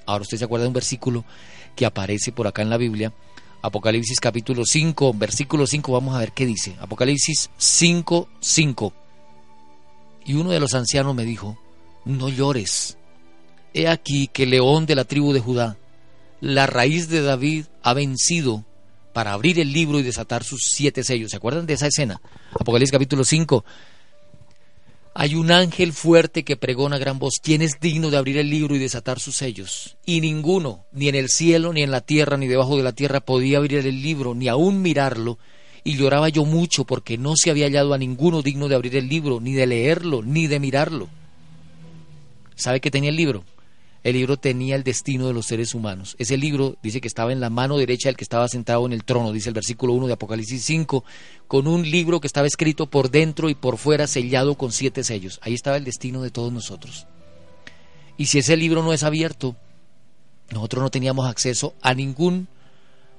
[0.07, 1.25] Ahora usted se acuerda de un versículo
[1.77, 3.13] que aparece por acá en la Biblia,
[3.63, 6.75] Apocalipsis capítulo 5, versículo 5, vamos a ver qué dice.
[6.81, 8.93] Apocalipsis 5, 5.
[10.27, 11.57] Y uno de los ancianos me dijo,
[12.05, 12.99] no llores.
[13.75, 15.79] He aquí que el león de la tribu de Judá,
[16.41, 18.65] la raíz de David ha vencido
[19.13, 21.31] para abrir el libro y desatar sus siete sellos.
[21.31, 22.21] ¿Se acuerdan de esa escena?
[22.59, 23.65] Apocalipsis capítulo 5.
[25.15, 28.75] Hay un ángel fuerte que pregona gran voz, ¿quién es digno de abrir el libro
[28.75, 29.97] y desatar sus sellos?
[30.07, 33.21] Y ninguno, ni en el cielo, ni en la tierra, ni debajo de la tierra,
[33.21, 35.39] podía abrir el libro, ni aún mirarlo.
[35.85, 39.09] Y lloraba yo mucho porque no se había hallado a ninguno digno de abrir el
[39.09, 41.09] libro, ni de leerlo, ni de mirarlo.
[42.55, 43.45] ¿Sabe qué tenía el libro?
[44.05, 46.17] El libro tenía el destino de los seres humanos.
[46.19, 49.05] Ese libro dice que estaba en la mano derecha del que estaba sentado en el
[49.05, 51.05] trono, dice el versículo 1 de Apocalipsis 5,
[51.47, 55.39] con un libro que estaba escrito por dentro y por fuera, sellado con siete sellos.
[55.43, 57.07] Ahí estaba el destino de todos nosotros.
[58.17, 59.55] Y si ese libro no es abierto,
[60.51, 62.49] nosotros no teníamos acceso a ningún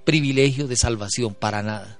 [0.04, 1.98] privilegio de salvación, para nada.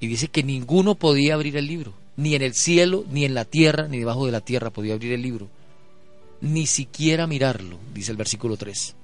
[0.00, 3.44] Y dice que ninguno podía abrir el libro, ni en el cielo, ni en la
[3.44, 5.48] tierra, ni debajo de la tierra podía abrir el libro
[6.40, 8.94] ni siquiera mirarlo, dice el versículo 3.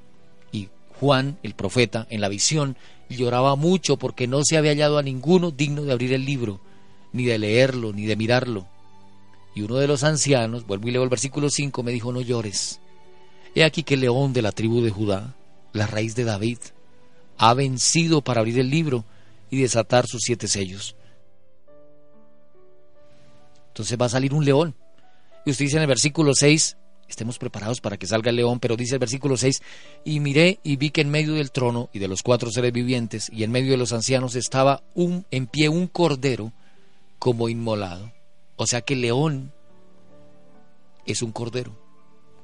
[0.53, 0.69] Y
[1.01, 2.77] Juan, el profeta, en la visión,
[3.09, 6.61] lloraba mucho porque no se había hallado a ninguno digno de abrir el libro,
[7.13, 8.67] ni de leerlo, ni de mirarlo.
[9.55, 12.81] Y uno de los ancianos, vuelvo y leo el versículo 5, me dijo, no llores.
[13.55, 15.35] He aquí que el león de la tribu de Judá,
[15.73, 16.59] la raíz de David,
[17.39, 19.05] ha vencido para abrir el libro
[19.51, 20.97] y desatar sus siete sellos.
[23.69, 24.75] Entonces va a salir un león.
[25.45, 26.77] Y usted dice en el versículo 6,
[27.09, 29.63] estemos preparados para que salga el león, pero dice el versículo 6,
[30.05, 33.31] y miré y vi que en medio del trono y de los cuatro seres vivientes
[33.33, 36.53] y en medio de los ancianos estaba un, en pie un cordero
[37.19, 38.13] como inmolado.
[38.57, 39.53] O sea que el león
[41.07, 41.73] es un cordero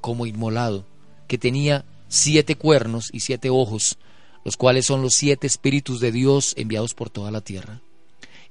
[0.00, 0.86] como inmolado,
[1.26, 3.98] que tenía siete cuernos y siete ojos,
[4.44, 7.80] los cuales son los siete espíritus de Dios enviados por toda la tierra.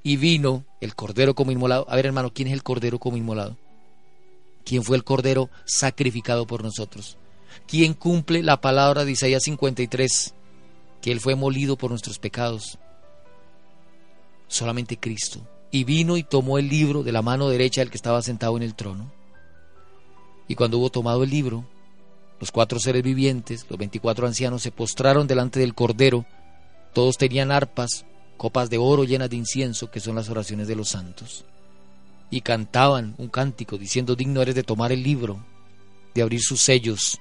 [0.03, 1.85] Y vino el cordero como inmolado.
[1.89, 3.57] A ver hermano, ¿quién es el cordero como inmolado?
[4.69, 7.17] ¿Quién fue el Cordero sacrificado por nosotros?
[7.67, 10.35] ¿Quién cumple la palabra de Isaías 53?
[11.01, 12.77] Que Él fue molido por nuestros pecados.
[14.47, 15.41] Solamente Cristo.
[15.71, 18.61] Y vino y tomó el libro de la mano derecha del que estaba sentado en
[18.61, 19.11] el trono.
[20.47, 21.65] Y cuando hubo tomado el libro,
[22.39, 26.27] los cuatro seres vivientes, los veinticuatro ancianos, se postraron delante del Cordero.
[26.93, 28.05] Todos tenían arpas,
[28.37, 31.43] copas de oro llenas de incienso, que son las oraciones de los santos
[32.29, 35.43] y cantaban un cántico diciendo, digno eres de tomar el libro,
[36.13, 37.19] de abrir sus sellos,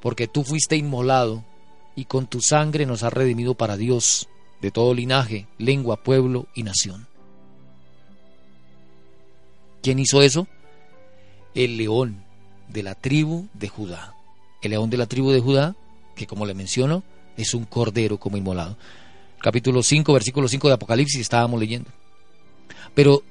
[0.00, 1.44] porque tú fuiste inmolado
[1.96, 4.28] y con tu sangre nos has redimido para Dios,
[4.60, 7.06] de todo linaje, lengua, pueblo y nación.
[9.82, 10.46] ¿Quién hizo eso?
[11.54, 12.24] El león
[12.68, 14.14] de la tribu de Judá.
[14.62, 15.76] El león de la tribu de Judá,
[16.16, 17.02] que como le menciono,
[17.36, 18.78] es un cordero como inmolado.
[19.40, 21.90] Capítulo 5, versículo 5 de Apocalipsis estábamos leyendo.
[22.94, 23.22] Pero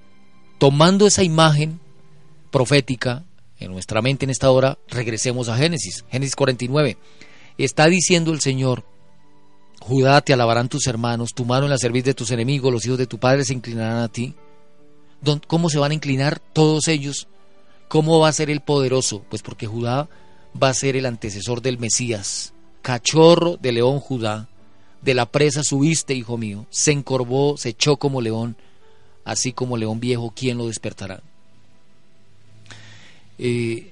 [0.63, 1.81] tomando esa imagen
[2.49, 3.25] profética
[3.59, 6.05] en nuestra mente en esta hora, regresemos a Génesis.
[6.09, 6.95] Génesis 49.
[7.57, 8.85] Está diciendo el Señor,
[9.81, 12.97] Judá te alabarán tus hermanos, tu mano en la serviz de tus enemigos, los hijos
[12.97, 14.35] de tu padre se inclinarán a ti.
[15.47, 17.27] ¿Cómo se van a inclinar todos ellos?
[17.89, 19.25] ¿Cómo va a ser el poderoso?
[19.27, 20.07] Pues porque Judá
[20.55, 22.53] va a ser el antecesor del Mesías.
[22.81, 24.47] Cachorro de león Judá,
[25.01, 28.55] de la presa subiste, hijo mío, se encorvó, se echó como león,
[29.25, 31.21] así como león viejo, ¿quién lo despertará?
[33.37, 33.91] Eh,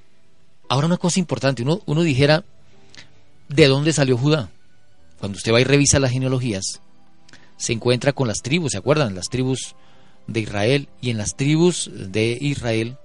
[0.69, 2.43] ahora una cosa importante, uno, dijera,
[3.49, 4.49] ¿de dónde salió Judá?
[5.19, 6.81] Cuando usted va y revisa las genealogías,
[7.57, 9.15] se encuentra con las tribus, ¿se acuerdan?
[9.15, 9.75] Las tribus
[10.27, 12.97] de Israel, y en las tribus de Israel,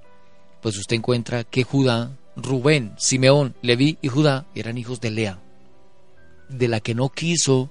[0.63, 5.39] pues usted encuentra que Judá, Rubén, Simeón, Leví y Judá eran hijos de Lea,
[6.49, 7.71] de la que no quiso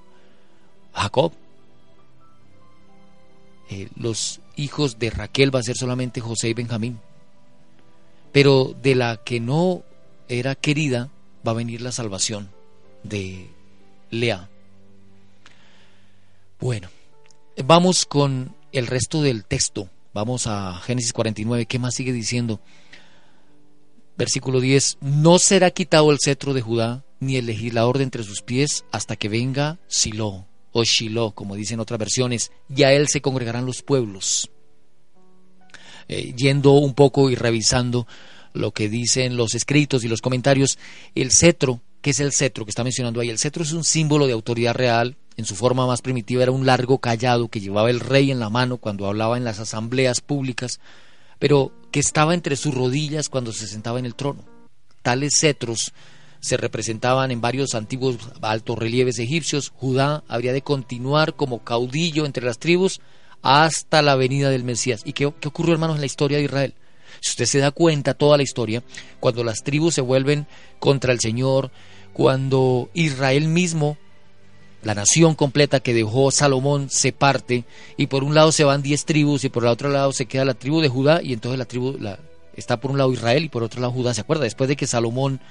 [0.93, 1.33] Jacob.
[3.69, 6.99] Eh, los hijos de Raquel va a ser solamente José y Benjamín.
[8.31, 9.83] Pero de la que no
[10.27, 11.09] era querida
[11.45, 12.49] va a venir la salvación
[13.03, 13.49] de
[14.09, 14.49] Lea.
[16.59, 16.89] Bueno,
[17.63, 19.89] vamos con el resto del texto.
[20.13, 21.65] Vamos a Génesis 49.
[21.65, 22.59] ¿Qué más sigue diciendo?
[24.17, 24.97] Versículo 10.
[25.01, 29.15] No será quitado el cetro de Judá, ni el legislador de entre sus pies, hasta
[29.15, 30.45] que venga Silo
[30.77, 34.51] o Shiloh, como dicen otras versiones, y a él se congregarán los pueblos.
[36.09, 38.05] Eh, yendo un poco y revisando
[38.51, 40.77] lo que dicen los escritos y los comentarios,
[41.15, 43.29] el cetro, ¿qué es el cetro que está mencionando ahí?
[43.29, 46.65] El cetro es un símbolo de autoridad real, en su forma más primitiva era un
[46.65, 50.81] largo callado que llevaba el rey en la mano cuando hablaba en las asambleas públicas,
[51.39, 54.43] pero que estaba entre sus rodillas cuando se sentaba en el trono.
[55.03, 55.93] Tales cetros
[56.45, 59.73] se representaban en varios antiguos altos relieves egipcios.
[59.75, 63.01] Judá habría de continuar como caudillo entre las tribus
[63.41, 65.01] hasta la venida del Mesías.
[65.05, 66.75] ¿Y qué, qué ocurrió, hermanos, en la historia de Israel?
[67.19, 68.83] Si usted se da cuenta, toda la historia,
[69.19, 70.45] cuando las tribus se vuelven
[70.77, 71.71] contra el Señor,
[72.13, 73.97] cuando Israel mismo
[74.83, 77.65] la nación completa que dejó Salomón se parte
[77.97, 80.45] y por un lado se van diez tribus y por el otro lado se queda
[80.45, 81.97] la tribu de Judá y entonces la tribu
[82.55, 84.13] está por un lado Israel y por otro lado Judá.
[84.13, 84.43] ¿Se acuerda?
[84.43, 85.41] Después de que Salomón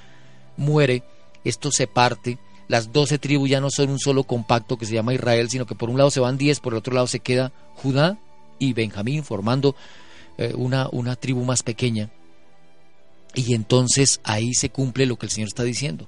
[0.57, 1.03] muere,
[1.43, 2.37] esto se parte.
[2.67, 5.75] Las doce tribus ya no son un solo compacto que se llama Israel, sino que
[5.75, 8.17] por un lado se van diez, por el otro lado se queda Judá
[8.57, 9.75] y Benjamín formando
[10.37, 12.09] eh, una, una tribu más pequeña.
[13.35, 16.07] Y entonces ahí se cumple lo que el Señor está diciendo.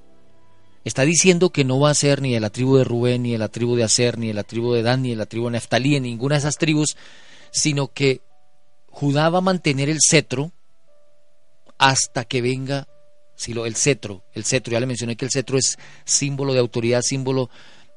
[0.84, 3.38] Está diciendo que no va a ser ni de la tribu de Rubén, ni de
[3.38, 5.52] la tribu de Aser, ni de la tribu de Dan, ni de la tribu de
[5.52, 6.96] Neftalí, en ninguna de esas tribus,
[7.50, 8.22] sino que
[8.90, 10.50] Judá va a mantener el cetro
[11.78, 12.88] hasta que venga
[13.38, 14.24] Silo, el cetro.
[14.34, 17.48] El cetro, ya le mencioné que el cetro es símbolo de autoridad, símbolo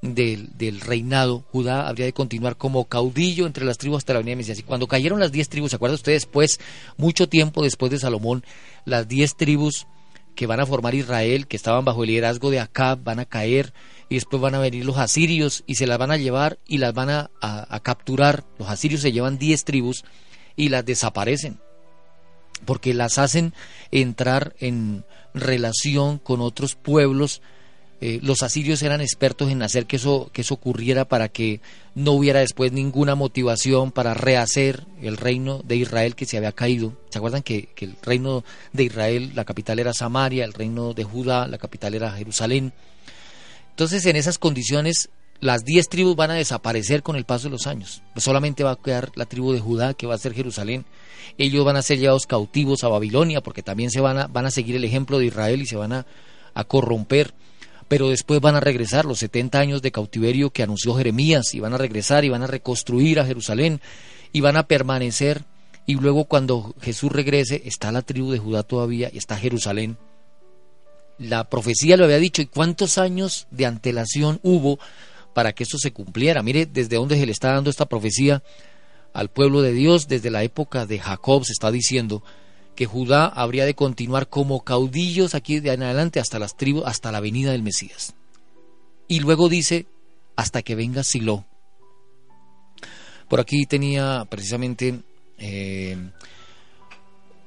[0.04, 4.34] del, del, reinado, Judá habría de continuar como caudillo entre las tribus hasta la venida
[4.34, 4.60] de Mesías.
[4.60, 6.24] Y cuando cayeron las diez tribus, ¿se acuerdan ustedes?
[6.24, 6.60] Después,
[6.96, 8.44] mucho tiempo después de Salomón,
[8.86, 9.88] las diez tribus
[10.36, 13.74] que van a formar Israel, que estaban bajo el liderazgo de Acab, van a caer
[14.10, 16.94] y después van a venir los asirios y se las van a llevar y las
[16.94, 18.44] van a, a capturar.
[18.60, 20.04] Los asirios se llevan diez tribus
[20.56, 21.60] y las desaparecen
[22.66, 23.54] porque las hacen
[23.92, 25.04] entrar en
[25.34, 27.42] relación con otros pueblos
[28.04, 31.62] eh, los asirios eran expertos en hacer que eso, que eso ocurriera para que
[31.94, 36.98] no hubiera después ninguna motivación para rehacer el reino de Israel que se había caído.
[37.12, 41.04] ¿Se acuerdan que, que el reino de Israel, la capital era Samaria, el reino de
[41.04, 42.74] Judá, la capital era Jerusalén?
[43.70, 45.10] Entonces, en esas condiciones,
[45.42, 48.04] las diez tribus van a desaparecer con el paso de los años.
[48.16, 50.86] Solamente va a quedar la tribu de Judá, que va a ser Jerusalén.
[51.38, 54.52] Ellos van a ser llevados cautivos a Babilonia, porque también se van a, van a
[54.52, 56.06] seguir el ejemplo de Israel y se van a,
[56.54, 57.34] a corromper
[57.88, 61.74] pero después van a regresar los 70 años de cautiverio que anunció Jeremías y van
[61.74, 63.82] a regresar y van a reconstruir a Jerusalén
[64.32, 65.44] y van a permanecer
[65.86, 69.98] y luego cuando Jesús regrese está la tribu de Judá todavía y está Jerusalén.
[71.18, 74.80] La profecía lo había dicho y cuántos años de antelación hubo
[75.34, 76.44] para que esto se cumpliera.
[76.44, 78.44] Mire desde dónde se le está dando esta profecía
[79.14, 82.24] al pueblo de Dios, desde la época de Jacob se está diciendo
[82.76, 87.12] que Judá habría de continuar como caudillos aquí de en adelante hasta las tribus, hasta
[87.12, 88.14] la venida del Mesías.
[89.08, 89.86] Y luego dice,
[90.36, 91.46] hasta que venga Silo.
[93.28, 95.02] Por aquí tenía precisamente
[95.38, 95.98] eh,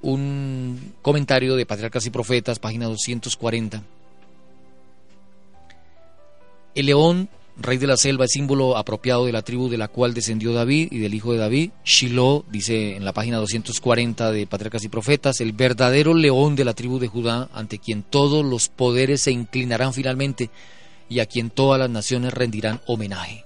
[0.02, 3.82] un comentario de Patriarcas y Profetas, página 240.
[6.74, 10.14] El león rey de la selva, es símbolo apropiado de la tribu de la cual
[10.14, 11.70] descendió David y del hijo de David.
[11.84, 16.74] Shiloh, dice en la página 240 de Patriarcas y Profetas, el verdadero león de la
[16.74, 20.50] tribu de Judá, ante quien todos los poderes se inclinarán finalmente
[21.08, 23.44] y a quien todas las naciones rendirán homenaje.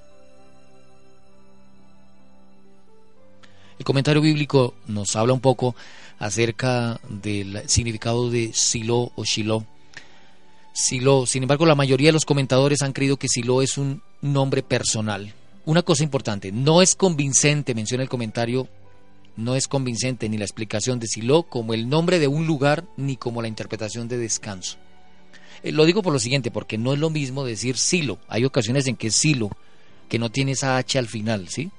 [3.79, 5.77] El comentario bíblico nos habla un poco
[6.19, 9.65] acerca del significado de Silo o Shiloh
[10.81, 11.27] Silo.
[11.27, 15.35] Sin embargo, la mayoría de los comentadores han creído que Silo es un nombre personal.
[15.65, 18.69] Una cosa importante, no es convincente, menciona el comentario,
[19.37, 23.17] no es convincente ni la explicación de Silo como el nombre de un lugar ni
[23.17, 24.77] como la interpretación de descanso.
[25.65, 28.21] Eh, lo digo por lo siguiente, porque no es lo mismo decir Silo.
[28.29, 29.51] Hay ocasiones en que Silo,
[30.09, 31.73] que no tiene esa H al final, ¿sí?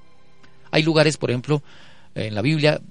[0.72, 1.64] Hay lugares, por ejemplo,
[2.16, 2.82] en la Biblia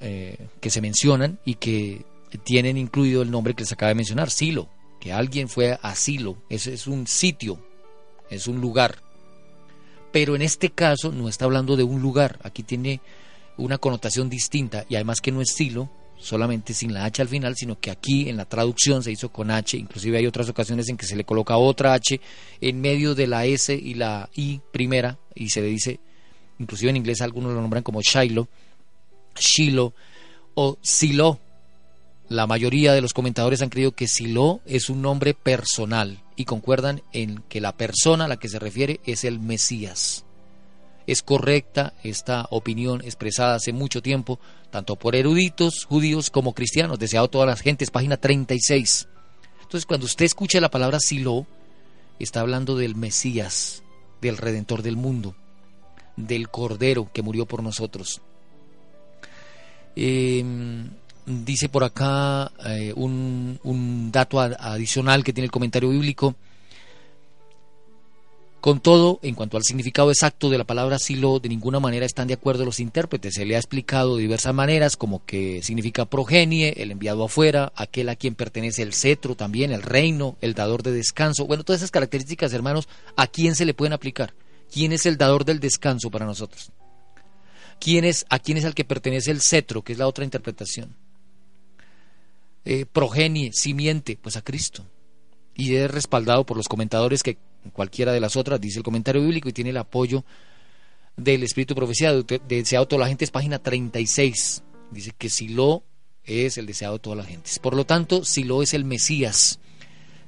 [0.00, 2.04] eh, que se mencionan y que
[2.42, 4.68] tienen incluido el nombre que les acaba de mencionar, Silo,
[5.02, 7.58] que alguien fue asilo, eso es un sitio,
[8.30, 9.02] es un lugar.
[10.12, 13.00] Pero en este caso no está hablando de un lugar, aquí tiene
[13.56, 17.56] una connotación distinta y además que no es silo, solamente sin la H al final,
[17.56, 20.96] sino que aquí en la traducción se hizo con H, inclusive hay otras ocasiones en
[20.96, 22.20] que se le coloca otra H
[22.60, 25.98] en medio de la S y la I primera y se le dice,
[26.60, 28.46] inclusive en inglés algunos lo nombran como Shiloh,
[29.34, 29.94] Shiloh
[30.54, 31.40] o Silo,
[32.32, 37.02] la mayoría de los comentadores han creído que Silo es un nombre personal y concuerdan
[37.12, 40.24] en que la persona a la que se refiere es el Mesías.
[41.06, 47.28] Es correcta esta opinión expresada hace mucho tiempo, tanto por eruditos judíos como cristianos, deseado
[47.28, 49.08] todas las gentes, página 36.
[49.62, 51.46] Entonces, cuando usted escucha la palabra Silo,
[52.18, 53.82] está hablando del Mesías,
[54.20, 55.34] del Redentor del mundo,
[56.16, 58.22] del Cordero que murió por nosotros.
[59.96, 60.42] Eh,
[61.26, 66.34] dice por acá eh, un, dato adicional que tiene el comentario bíblico.
[68.60, 72.28] Con todo, en cuanto al significado exacto de la palabra silo, de ninguna manera están
[72.28, 73.34] de acuerdo los intérpretes.
[73.34, 78.08] Se le ha explicado de diversas maneras, como que significa progenie, el enviado afuera, aquel
[78.08, 81.44] a quien pertenece el cetro también, el reino, el dador de descanso.
[81.46, 84.32] Bueno, todas esas características, hermanos, ¿a quién se le pueden aplicar?
[84.72, 86.70] ¿Quién es el dador del descanso para nosotros?
[87.80, 90.94] ¿Quién es, ¿A quién es al que pertenece el cetro, que es la otra interpretación?
[92.64, 94.86] Eh, progenie, simiente, pues a Cristo.
[95.54, 97.38] Y es respaldado por los comentadores que
[97.72, 100.24] cualquiera de las otras, dice el comentario bíblico, y tiene el apoyo
[101.16, 104.62] del Espíritu Profecía, de deseado toda la gente, es página 36.
[104.90, 105.84] Dice que Silo
[106.24, 107.50] es el deseado de toda la gente.
[107.60, 109.58] Por lo tanto, Silo es el Mesías,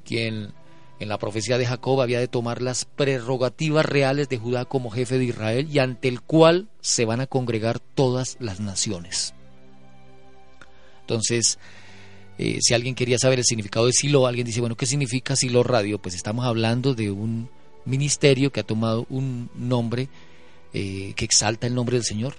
[0.04, 0.52] quien
[1.00, 5.18] en la profecía de Jacob había de tomar las prerrogativas reales de Judá como jefe
[5.18, 9.34] de Israel y ante el cual se van a congregar todas las naciones.
[11.00, 11.58] Entonces,
[12.38, 15.62] eh, si alguien quería saber el significado de Silo, alguien dice, bueno, ¿qué significa Silo
[15.62, 15.98] Radio?
[15.98, 17.48] Pues estamos hablando de un
[17.84, 20.08] ministerio que ha tomado un nombre
[20.72, 22.34] eh, que exalta el nombre del Señor.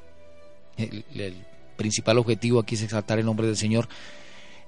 [0.78, 1.36] El,
[1.78, 3.90] principal objetivo aquí es exaltar el nombre del Señor.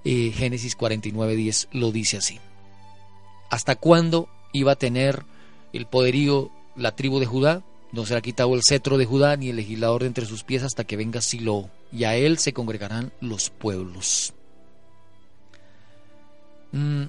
[0.04, 2.40] Eh, Génesis 49.10 lo dice así.
[3.50, 5.24] ¿Hasta cuándo iba a tener
[5.72, 7.64] el poderío la tribu de Judá?
[7.94, 10.84] No será quitado el cetro de Judá ni el legislador de entre sus pies hasta
[10.84, 14.34] que venga Silo, y a él se congregarán los pueblos.
[16.72, 17.04] Mm.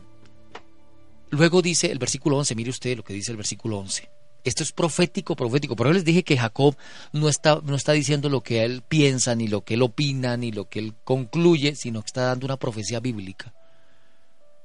[1.31, 4.09] Luego dice el versículo 11, mire usted lo que dice el versículo 11.
[4.45, 5.77] Esto es profético, profético.
[5.77, 6.77] Por eso les dije que Jacob
[7.13, 10.53] no está, no está diciendo lo que él piensa, ni lo que él opina, ni
[10.53, 13.53] lo que él concluye, sino que está dando una profecía bíblica.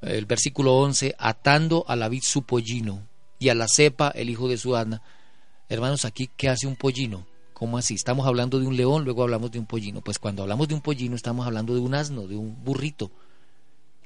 [0.01, 3.07] El versículo 11, atando a la vid su pollino
[3.39, 5.01] y a la cepa el hijo de su asna.
[5.69, 7.25] Hermanos, aquí, ¿qué hace un pollino?
[7.53, 7.95] ¿Cómo así?
[7.95, 10.01] Estamos hablando de un león, luego hablamos de un pollino.
[10.01, 13.11] Pues cuando hablamos de un pollino estamos hablando de un asno, de un burrito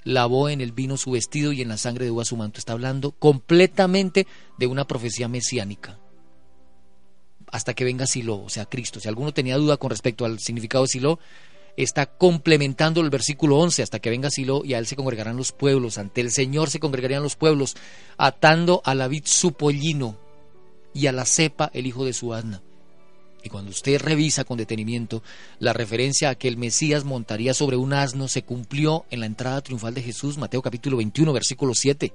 [0.07, 2.59] lavó en el vino su vestido y en la sangre de uva su manto.
[2.59, 4.25] Está hablando completamente
[4.57, 5.99] de una profecía mesiánica.
[7.51, 8.99] Hasta que venga Silo, o sea, Cristo.
[8.99, 11.19] Si alguno tenía duda con respecto al significado de Silo,
[11.75, 15.51] está complementando el versículo 11, hasta que venga Silo y a él se congregarán los
[15.51, 17.75] pueblos, ante el Señor se congregarían los pueblos,
[18.17, 20.17] atando a la vid su pollino
[20.93, 22.61] y a la cepa el hijo de su asna.
[23.43, 25.23] Y cuando usted revisa con detenimiento,
[25.59, 29.61] la referencia a que el Mesías montaría sobre un asno se cumplió en la entrada
[29.61, 32.13] triunfal de Jesús, Mateo capítulo 21, versículo 7.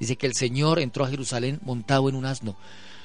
[0.00, 2.56] Dice que el Señor entró a Jerusalén montado en un asno.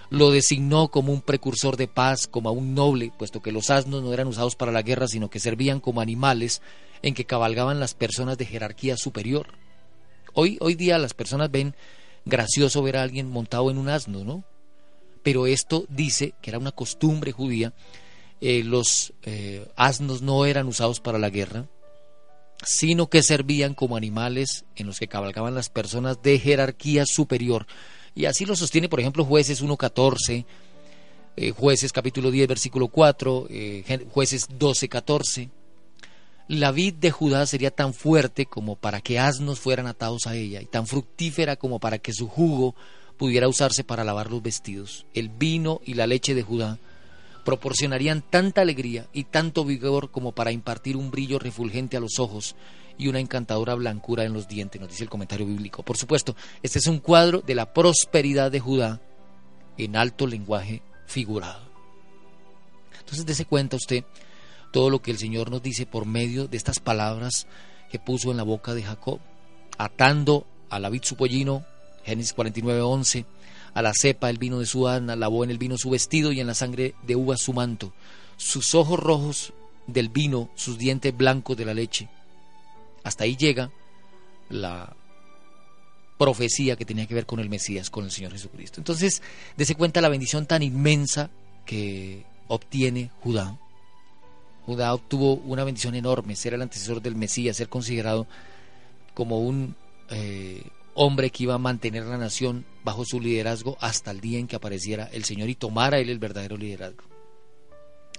[0.09, 4.01] Lo designó como un precursor de paz, como a un noble, puesto que los asnos
[4.01, 6.61] no eran usados para la guerra, sino que servían como animales
[7.01, 9.47] en que cabalgaban las personas de jerarquía superior.
[10.33, 11.75] Hoy, hoy día las personas ven
[12.25, 14.43] gracioso ver a alguien montado en un asno, ¿no?
[15.27, 17.73] Pero esto dice que era una costumbre judía,
[18.39, 21.65] eh, los eh, asnos no eran usados para la guerra,
[22.63, 27.67] sino que servían como animales en los que cabalgaban las personas de jerarquía superior.
[28.15, 30.45] Y así lo sostiene, por ejemplo, jueces 1.14,
[31.35, 33.49] eh, jueces capítulo 10, versículo 4,
[34.09, 35.49] jueces 12, 14.
[36.47, 40.61] La vid de Judá sería tan fuerte como para que asnos fueran atados a ella,
[40.61, 42.75] y tan fructífera como para que su jugo
[43.17, 45.05] pudiera usarse para lavar los vestidos.
[45.13, 46.79] El vino y la leche de Judá
[47.43, 52.55] proporcionarían tanta alegría y tanto vigor como para impartir un brillo refulgente a los ojos
[52.97, 55.83] y una encantadora blancura en los dientes, nos dice el comentario bíblico.
[55.83, 58.99] Por supuesto, este es un cuadro de la prosperidad de Judá
[59.77, 61.61] en alto lenguaje figurado.
[62.99, 64.03] Entonces, dése cuenta usted
[64.71, 67.47] todo lo que el Señor nos dice por medio de estas palabras
[67.89, 69.19] que puso en la boca de Jacob,
[69.77, 71.63] atando a la su pollino
[72.07, 73.25] Génesis 49, 11.
[73.73, 76.39] A la cepa el vino de su asna, lavó en el vino su vestido y
[76.39, 77.93] en la sangre de uva su manto.
[78.37, 79.53] Sus ojos rojos
[79.85, 82.07] del vino, sus dientes blancos de la leche.
[83.03, 83.69] Hasta ahí llega
[84.49, 84.95] la
[86.17, 88.79] profecía que tenía que ver con el Mesías, con el Señor Jesucristo.
[88.79, 89.21] Entonces,
[89.55, 91.29] dése cuenta la bendición tan inmensa
[91.65, 93.57] que obtiene Judá.
[94.65, 98.27] Judá obtuvo una bendición enorme, ser el antecesor del Mesías, ser considerado
[99.13, 99.75] como un
[100.09, 100.63] eh,
[100.97, 104.55] hombre que iba a mantener la nación bajo su liderazgo hasta el día en que
[104.55, 107.03] apareciera el Señor y tomara él el verdadero liderazgo.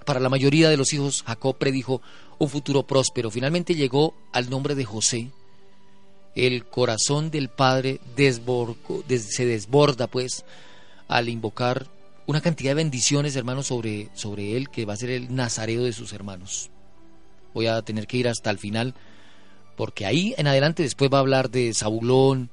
[0.05, 2.01] Para la mayoría de los hijos, Jacob predijo
[2.39, 3.29] un futuro próspero.
[3.29, 5.29] Finalmente llegó al nombre de José.
[6.35, 10.45] El corazón del padre se desborda, pues,
[11.07, 11.87] al invocar
[12.27, 15.93] una cantidad de bendiciones, hermanos, sobre, sobre él, que va a ser el nazareo de
[15.93, 16.69] sus hermanos.
[17.53, 18.95] Voy a tener que ir hasta el final,
[19.75, 22.51] porque ahí en adelante después va a hablar de Zabulón,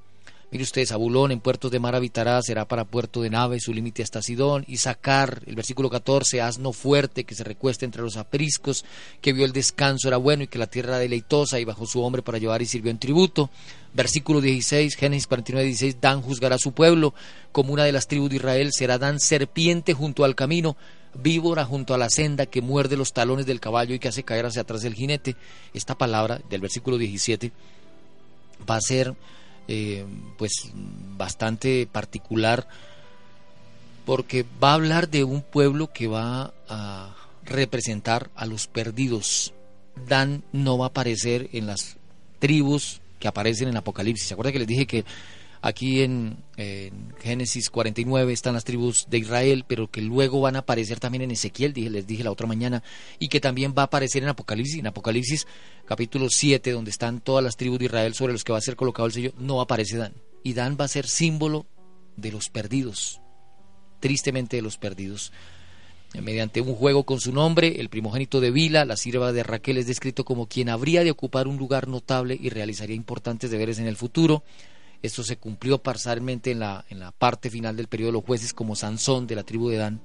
[0.52, 4.04] Mire usted, Zabulón en puertos de mar habitará, será para puerto de nave, su límite
[4.04, 4.64] hasta Sidón.
[4.68, 8.84] Y sacar, el versículo 14, asno fuerte que se recuesta entre los apriscos,
[9.20, 12.00] que vio el descanso era bueno y que la tierra era deleitosa y bajo su
[12.00, 13.50] hombre para llevar y sirvió en tributo.
[13.92, 17.12] Versículo 16, Génesis 49, 16, Dan juzgará a su pueblo,
[17.50, 20.76] como una de las tribus de Israel será Dan serpiente junto al camino,
[21.12, 24.46] víbora junto a la senda que muerde los talones del caballo y que hace caer
[24.46, 25.34] hacia atrás el jinete.
[25.74, 27.50] Esta palabra del versículo 17
[28.70, 29.16] va a ser
[29.68, 30.04] eh,
[30.38, 30.70] pues
[31.16, 32.68] bastante particular
[34.04, 37.14] porque va a hablar de un pueblo que va a
[37.44, 39.52] representar a los perdidos.
[40.06, 41.96] Dan no va a aparecer en las
[42.38, 44.28] tribus que aparecen en Apocalipsis.
[44.28, 45.04] ¿Se acuerda que les dije que
[45.66, 50.60] Aquí en, en, Génesis 49 están las tribus de Israel, pero que luego van a
[50.60, 52.84] aparecer también en Ezequiel, dije, les dije la otra mañana,
[53.18, 54.78] y que también va a aparecer en Apocalipsis.
[54.78, 55.44] En Apocalipsis
[55.84, 58.76] capítulo 7, donde están todas las tribus de Israel sobre los que va a ser
[58.76, 60.12] colocado el sello, no aparece Dan.
[60.44, 61.66] Y Dan va a ser símbolo
[62.16, 63.20] de los perdidos,
[63.98, 65.32] tristemente de los perdidos.
[66.14, 69.88] Mediante un juego con su nombre, el primogénito de Vila, la sierva de Raquel, es
[69.88, 73.96] descrito como quien habría de ocupar un lugar notable y realizaría importantes deberes en el
[73.96, 74.44] futuro.
[75.02, 78.52] Esto se cumplió parcialmente en la, en la parte final del periodo de los jueces
[78.52, 80.00] como Sansón de la tribu de Dan.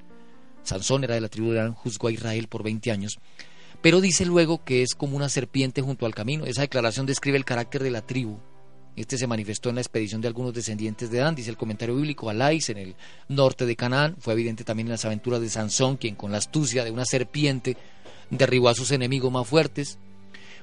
[0.64, 3.20] Sansón era de la tribu de Dan, juzgó a Israel por 20 años.
[3.82, 6.46] Pero dice luego que es como una serpiente junto al camino.
[6.46, 8.38] Esa declaración describe el carácter de la tribu.
[8.96, 12.30] Este se manifestó en la expedición de algunos descendientes de Dan, dice el comentario bíblico,
[12.30, 12.96] Alais, en el
[13.30, 14.18] norte de Canaán.
[14.20, 17.78] Fue evidente también en las aventuras de Sansón, quien con la astucia de una serpiente
[18.30, 19.98] derribó a sus enemigos más fuertes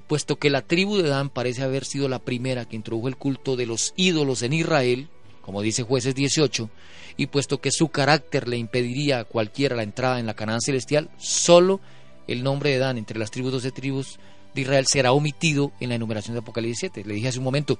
[0.08, 3.54] puesto que la tribu de Dan parece haber sido la primera que introdujo el culto
[3.54, 5.08] de los ídolos en Israel,
[5.42, 6.68] como dice jueces 18,
[7.16, 11.10] y puesto que su carácter le impediría a cualquiera la entrada en la Canaán celestial,
[11.18, 11.80] solo
[12.26, 14.18] el nombre de Dan entre las tribus 12 tribus
[14.54, 17.04] de Israel será omitido en la enumeración de Apocalipsis 7.
[17.04, 17.78] Le dije hace un momento.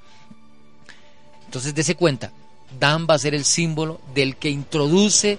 [1.46, 2.32] Entonces, dése cuenta,
[2.78, 5.38] Dan va a ser el símbolo del que introduce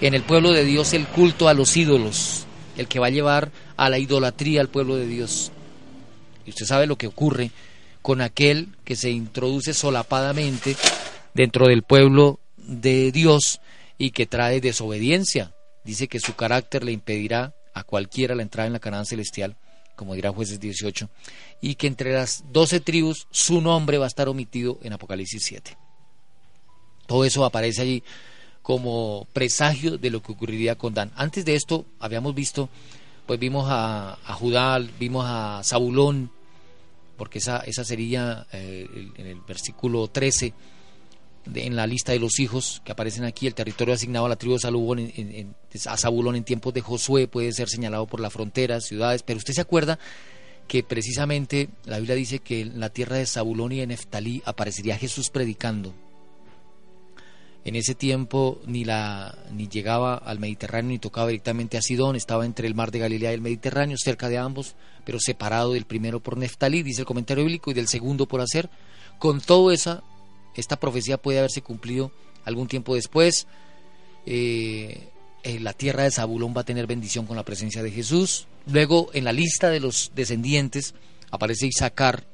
[0.00, 2.46] en el pueblo de Dios el culto a los ídolos,
[2.76, 5.52] el que va a llevar a la idolatría al pueblo de Dios.
[6.50, 7.50] Usted sabe lo que ocurre
[8.02, 10.76] con aquel que se introduce solapadamente
[11.34, 13.60] dentro del pueblo de Dios
[13.98, 15.54] y que trae desobediencia.
[15.84, 19.56] Dice que su carácter le impedirá a cualquiera la entrada en la Canaán celestial,
[19.96, 21.08] como dirá jueces 18,
[21.60, 25.76] y que entre las doce tribus su nombre va a estar omitido en Apocalipsis 7.
[27.06, 28.02] Todo eso aparece allí
[28.62, 31.10] como presagio de lo que ocurriría con Dan.
[31.16, 32.68] Antes de esto habíamos visto
[33.30, 36.32] pues vimos a, Judá, vimos a Zabulón,
[37.20, 40.54] porque esa, esa sería eh, en el versículo 13,
[41.54, 44.54] en la lista de los hijos que aparecen aquí, el territorio asignado a la tribu
[44.54, 45.54] de Zabulón en,
[45.84, 49.52] a Zabulón en tiempos de Josué puede ser señalado por las fronteras, ciudades, pero usted
[49.52, 49.98] se acuerda
[50.66, 54.96] que precisamente la Biblia dice que en la tierra de Zabulón y de Neftalí aparecería
[54.96, 55.94] Jesús predicando
[57.64, 62.46] en ese tiempo ni, la, ni llegaba al Mediterráneo ni tocaba directamente a Sidón, estaba
[62.46, 66.20] entre el mar de Galilea y el Mediterráneo, cerca de ambos, pero separado del primero
[66.20, 68.70] por Neftalí, dice el comentario bíblico, y del segundo por hacer.
[69.18, 70.02] Con todo esa,
[70.54, 72.12] esta profecía puede haberse cumplido
[72.44, 73.46] algún tiempo después.
[74.24, 75.08] Eh,
[75.42, 78.46] eh, la tierra de Zabulón va a tener bendición con la presencia de Jesús.
[78.66, 80.94] Luego, en la lista de los descendientes,
[81.30, 82.24] aparece Isaacar.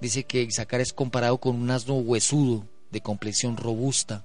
[0.00, 4.24] Dice que Isaacar es comparado con un asno huesudo, de complexión robusta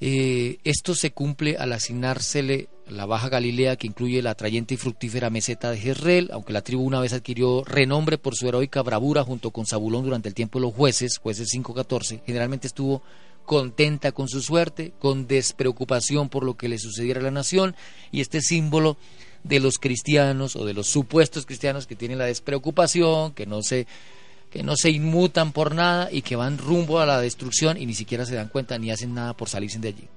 [0.00, 5.30] eh, esto se cumple al asignársele la Baja Galilea, que incluye la atrayente y fructífera
[5.30, 9.50] meseta de Jezreel, aunque la tribu una vez adquirió renombre por su heroica bravura junto
[9.50, 13.02] con Zabulón durante el tiempo de los jueces, jueces 5.14, generalmente estuvo
[13.44, 17.76] contenta con su suerte, con despreocupación por lo que le sucediera a la nación,
[18.10, 18.96] y este símbolo
[19.44, 23.86] de los cristianos o de los supuestos cristianos que tienen la despreocupación, que no se
[24.50, 27.94] que no se inmutan por nada y que van rumbo a la destrucción y ni
[27.94, 30.08] siquiera se dan cuenta ni hacen nada por salirse de allí.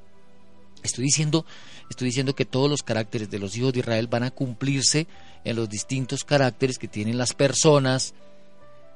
[0.82, 1.46] Estoy diciendo,
[1.90, 5.08] estoy diciendo que todos los caracteres de los hijos de Israel van a cumplirse
[5.46, 8.14] en los distintos caracteres que tienen las personas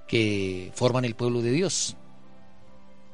[0.07, 1.95] que forman el pueblo de Dios,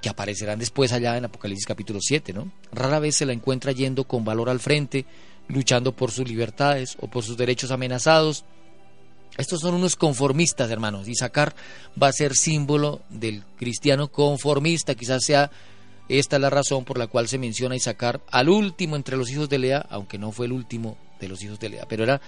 [0.01, 2.51] que aparecerán después allá en Apocalipsis capítulo 7, ¿no?
[2.71, 5.05] Rara vez se la encuentra yendo con valor al frente,
[5.47, 8.45] luchando por sus libertades o por sus derechos amenazados,
[9.37, 11.07] estos son unos conformistas, hermanos.
[11.07, 11.13] Y
[12.01, 14.95] va a ser símbolo del cristiano conformista.
[14.95, 15.51] Quizás sea
[16.09, 19.59] esta la razón por la cual se menciona Isaacar al último entre los hijos de
[19.59, 22.21] Lea, aunque no fue el último de los hijos de Lea, pero era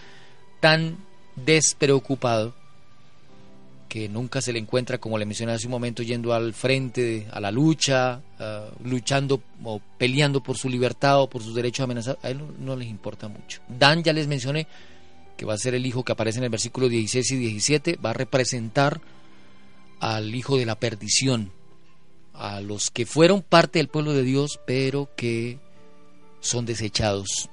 [0.60, 0.98] tan
[1.36, 2.54] despreocupado
[3.90, 7.40] que nunca se le encuentra, como le mencioné hace un momento, yendo al frente, a
[7.40, 12.24] la lucha, ah, luchando o peleando por su libertad o por sus derechos amenazados.
[12.24, 13.62] A él no les importa mucho.
[13.70, 14.68] Dan, ya les mencioné,
[15.38, 18.12] que va a ser el hijo que aparece en el versículo 16 y 17, va
[18.12, 19.02] a representar
[20.00, 21.52] al hijo de la perdición,
[22.34, 25.60] a los que fueron parte del pueblo de Dios, pero que
[26.42, 27.50] son desechados.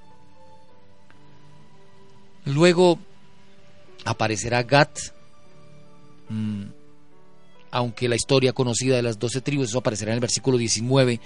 [2.44, 2.98] Luego
[4.04, 4.98] aparecerá Gat,
[6.28, 6.64] mm,
[7.70, 11.20] aunque la historia conocida de las doce tribus, eso aparecerá en el versículo 19,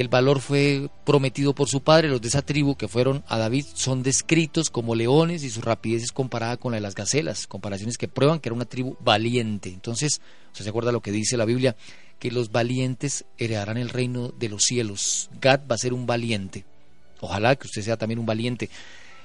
[0.00, 2.08] el valor fue prometido por su padre.
[2.08, 6.02] Los de esa tribu que fueron a David son descritos como leones y su rapidez
[6.02, 9.68] es comparada con la de las gacelas, comparaciones que prueban que era una tribu valiente.
[9.68, 10.20] Entonces,
[10.52, 11.76] ¿se acuerda lo que dice la Biblia?
[12.18, 15.30] Que los valientes heredarán el reino de los cielos.
[15.40, 16.64] Gad va a ser un valiente.
[17.20, 18.70] Ojalá que usted sea también un valiente.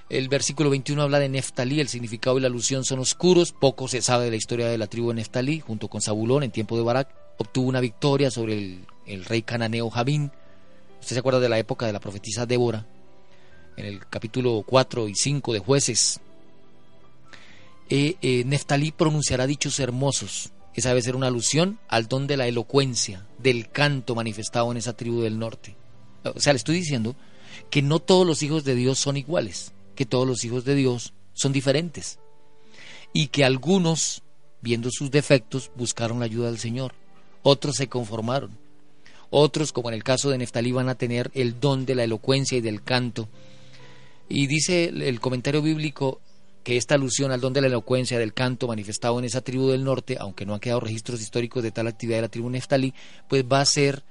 [0.09, 4.01] El versículo 21 habla de Neftalí, el significado y la alusión son oscuros, poco se
[4.01, 6.83] sabe de la historia de la tribu de Neftalí, junto con Zabulón en tiempo de
[6.83, 10.31] Barak, obtuvo una victoria sobre el, el rey cananeo Javín.
[10.99, 12.85] Usted se acuerda de la época de la profetisa Débora,
[13.77, 16.19] en el capítulo 4 y 5 de jueces.
[17.89, 20.51] Eh, eh, Neftalí pronunciará dichos hermosos.
[20.75, 24.93] Esa debe ser una alusión al don de la elocuencia, del canto manifestado en esa
[24.93, 25.75] tribu del norte.
[26.23, 27.15] O sea, le estoy diciendo
[27.69, 31.13] que no todos los hijos de Dios son iguales, que todos los hijos de Dios
[31.33, 32.19] son diferentes
[33.13, 34.23] y que algunos,
[34.61, 36.93] viendo sus defectos, buscaron la ayuda del Señor,
[37.43, 38.57] otros se conformaron,
[39.29, 42.57] otros, como en el caso de Neftalí, van a tener el don de la elocuencia
[42.57, 43.27] y del canto.
[44.27, 46.21] Y dice el comentario bíblico
[46.63, 49.83] que esta alusión al don de la elocuencia del canto manifestado en esa tribu del
[49.83, 52.93] norte, aunque no han quedado registros históricos de tal actividad de la tribu Neftalí,
[53.27, 54.03] pues va a ser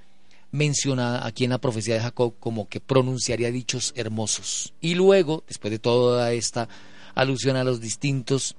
[0.50, 4.72] mencionada aquí en la profecía de Jacob como que pronunciaría dichos hermosos.
[4.80, 6.68] Y luego, después de toda esta
[7.14, 8.56] alusión a los distintos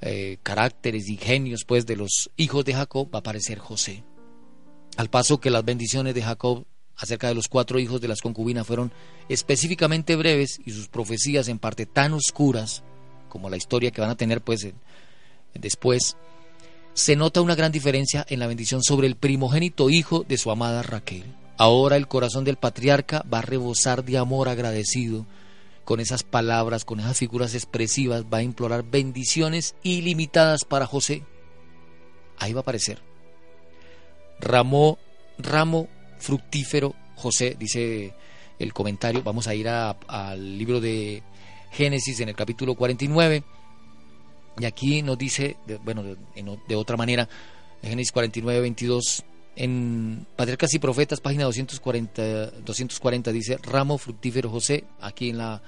[0.00, 4.02] eh, caracteres y genios pues de los hijos de Jacob, va a aparecer José.
[4.96, 6.64] Al paso que las bendiciones de Jacob
[6.96, 8.92] acerca de los cuatro hijos de las concubinas fueron
[9.28, 12.82] específicamente breves y sus profecías en parte tan oscuras
[13.28, 14.68] como la historia que van a tener pues
[15.54, 16.16] después,
[16.92, 20.82] se nota una gran diferencia en la bendición sobre el primogénito hijo de su amada
[20.82, 21.24] Raquel.
[21.56, 25.26] Ahora el corazón del patriarca va a rebosar de amor agradecido
[25.84, 31.24] con esas palabras, con esas figuras expresivas, va a implorar bendiciones ilimitadas para José.
[32.38, 33.02] Ahí va a aparecer.
[34.40, 34.98] Ramo,
[35.38, 38.14] ramo fructífero José, dice
[38.58, 39.22] el comentario.
[39.22, 41.22] Vamos a ir al libro de
[41.70, 43.42] Génesis en el capítulo 49.
[44.58, 47.28] Y aquí nos dice, bueno, de, otra manera,
[47.82, 49.24] Génesis 49, 22,
[49.56, 55.60] en Patriarcas y Profetas, página 240, 240 dice, ramo fructífero José, aquí en la,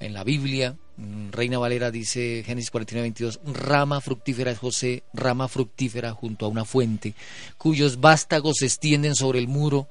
[0.00, 5.48] en la Biblia, mm, Reina Valera dice, Génesis 49, 22, rama fructífera es José, rama
[5.48, 7.14] fructífera junto a una fuente,
[7.58, 9.88] cuyos vástagos se extienden sobre el muro,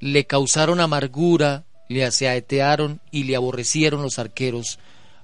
[0.00, 4.78] le causaron amargura, le aseatearon y le aborrecieron los arqueros,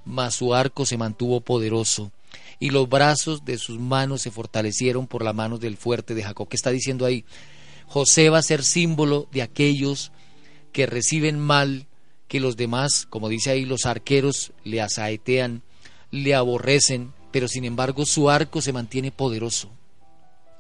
[0.05, 2.13] mas su arco se mantuvo poderoso
[2.61, 6.49] y los brazos de sus manos se fortalecieron por las manos del fuerte de Jacob.
[6.49, 7.25] ¿Qué está diciendo ahí?
[7.87, 10.13] José va a ser símbolo de aquellos
[10.73, 11.87] que reciben mal,
[12.31, 15.63] que los demás, como dice ahí, los arqueros le asaetean,
[16.13, 19.69] le aborrecen, pero sin embargo su arco se mantiene poderoso.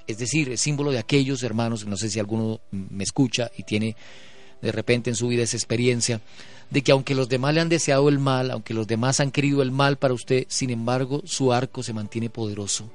[0.08, 3.94] Es decir, es símbolo de aquellos hermanos, no sé si alguno me escucha y tiene
[4.60, 6.20] de repente en su vida esa experiencia,
[6.70, 9.62] de que aunque los demás le han deseado el mal, aunque los demás han querido
[9.62, 12.90] el mal para usted, sin embargo su arco se mantiene poderoso,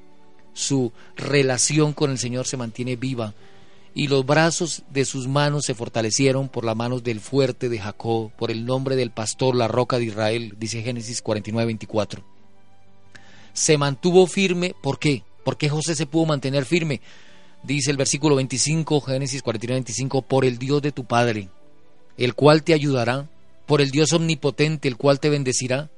[0.52, 3.32] su relación con el Señor se mantiene viva,
[3.96, 8.30] y los brazos de sus manos se fortalecieron por las manos del fuerte de Jacob,
[8.36, 12.22] por el nombre del pastor, la roca de Israel, dice Génesis 49, 24.
[13.54, 15.22] Se mantuvo firme, ¿por qué?
[15.46, 17.00] ¿Por qué José se pudo mantener firme?
[17.62, 21.48] Dice el versículo 25, Génesis 49, 25, por el Dios de tu Padre,
[22.18, 23.30] el cual te ayudará,
[23.64, 25.88] por el Dios omnipotente, el cual te bendecirá,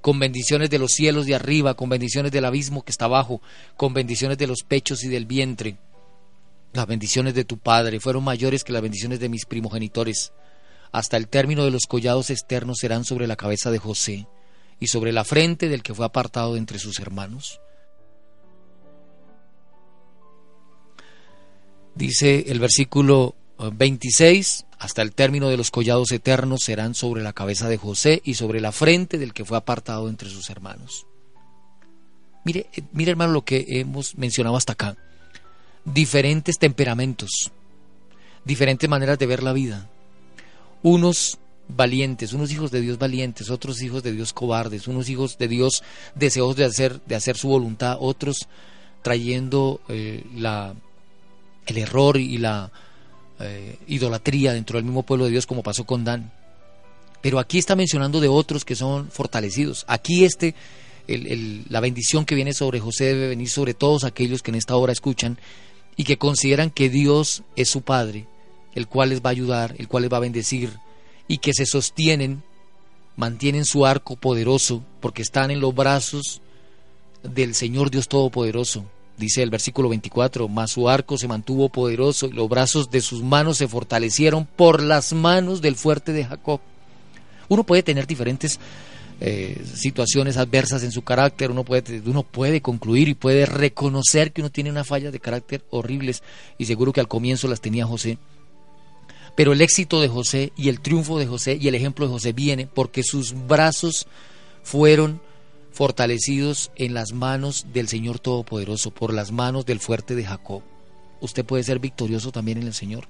[0.00, 3.40] con bendiciones de los cielos de arriba, con bendiciones del abismo que está abajo,
[3.76, 5.76] con bendiciones de los pechos y del vientre.
[6.76, 10.34] Las bendiciones de tu Padre fueron mayores que las bendiciones de mis primogenitores.
[10.92, 14.28] Hasta el término de los collados externos serán sobre la cabeza de José
[14.78, 17.62] y sobre la frente del que fue apartado de entre sus hermanos.
[21.94, 27.32] Dice el versículo 26, eh, hasta el término de los collados eternos serán sobre la
[27.32, 31.06] cabeza de José y sobre la frente del que fue apartado entre sus hermanos.
[32.44, 34.98] Mire, eh, mire hermano lo que hemos mencionado hasta acá.
[35.86, 37.52] Diferentes temperamentos,
[38.44, 39.88] diferentes maneras de ver la vida.
[40.82, 45.48] Unos valientes, unos hijos de Dios valientes, otros hijos de Dios cobardes, unos hijos de
[45.48, 45.82] Dios
[46.14, 48.48] deseosos de hacer, de hacer su voluntad, otros
[49.02, 50.24] trayendo eh,
[51.66, 52.72] el error y la
[53.38, 56.32] eh, idolatría dentro del mismo pueblo de Dios como pasó con Dan.
[57.22, 59.84] Pero aquí está mencionando de otros que son fortalecidos.
[59.88, 60.54] Aquí este,
[61.06, 64.92] la bendición que viene sobre José debe venir sobre todos aquellos que en esta hora
[64.92, 65.38] escuchan
[65.96, 68.26] y que consideran que Dios es su Padre,
[68.74, 70.70] el cual les va a ayudar, el cual les va a bendecir
[71.28, 72.42] y que se sostienen,
[73.16, 76.42] mantienen su arco poderoso porque están en los brazos
[77.22, 78.84] del Señor Dios Todopoderoso
[79.16, 83.22] dice el versículo 24, mas su arco se mantuvo poderoso y los brazos de sus
[83.22, 86.60] manos se fortalecieron por las manos del fuerte de Jacob.
[87.48, 88.58] Uno puede tener diferentes
[89.18, 94.42] eh, situaciones adversas en su carácter, uno puede, uno puede concluir y puede reconocer que
[94.42, 96.22] uno tiene una falla de carácter horribles
[96.58, 98.18] y seguro que al comienzo las tenía José.
[99.34, 102.32] Pero el éxito de José y el triunfo de José y el ejemplo de José
[102.32, 104.06] viene porque sus brazos
[104.62, 105.20] fueron
[105.72, 110.62] fortalecidos en las manos del Señor Todopoderoso, por las manos del fuerte de Jacob.
[111.20, 113.08] usted puede ser victorioso también en el Señor.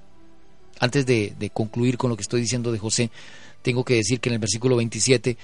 [0.79, 3.09] Antes de, de concluir con lo que estoy diciendo de José,
[3.61, 5.37] tengo que decir que en el versículo 27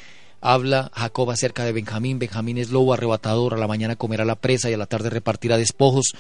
[0.44, 2.20] habla Jacob acerca de Benjamín.
[2.20, 5.58] Benjamín es lobo arrebatador, a la mañana comerá la presa y a la tarde repartirá
[5.58, 6.14] despojos.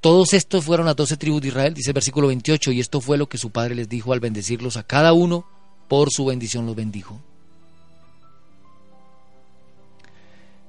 [0.00, 3.18] Todos estos fueron las doce tribus de Israel, dice el versículo 28, y esto fue
[3.18, 5.44] lo que su padre les dijo al bendecirlos a cada uno,
[5.86, 7.20] por su bendición los bendijo.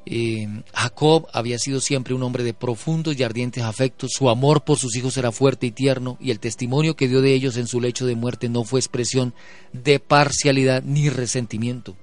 [0.05, 4.77] Eh, Jacob había sido siempre un hombre de profundos y ardientes afectos, su amor por
[4.77, 7.79] sus hijos era fuerte y tierno, y el testimonio que dio de ellos en su
[7.79, 9.33] lecho de muerte no fue expresión
[9.71, 11.95] de parcialidad ni resentimiento.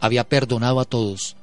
[0.00, 1.36] Había perdonado a todos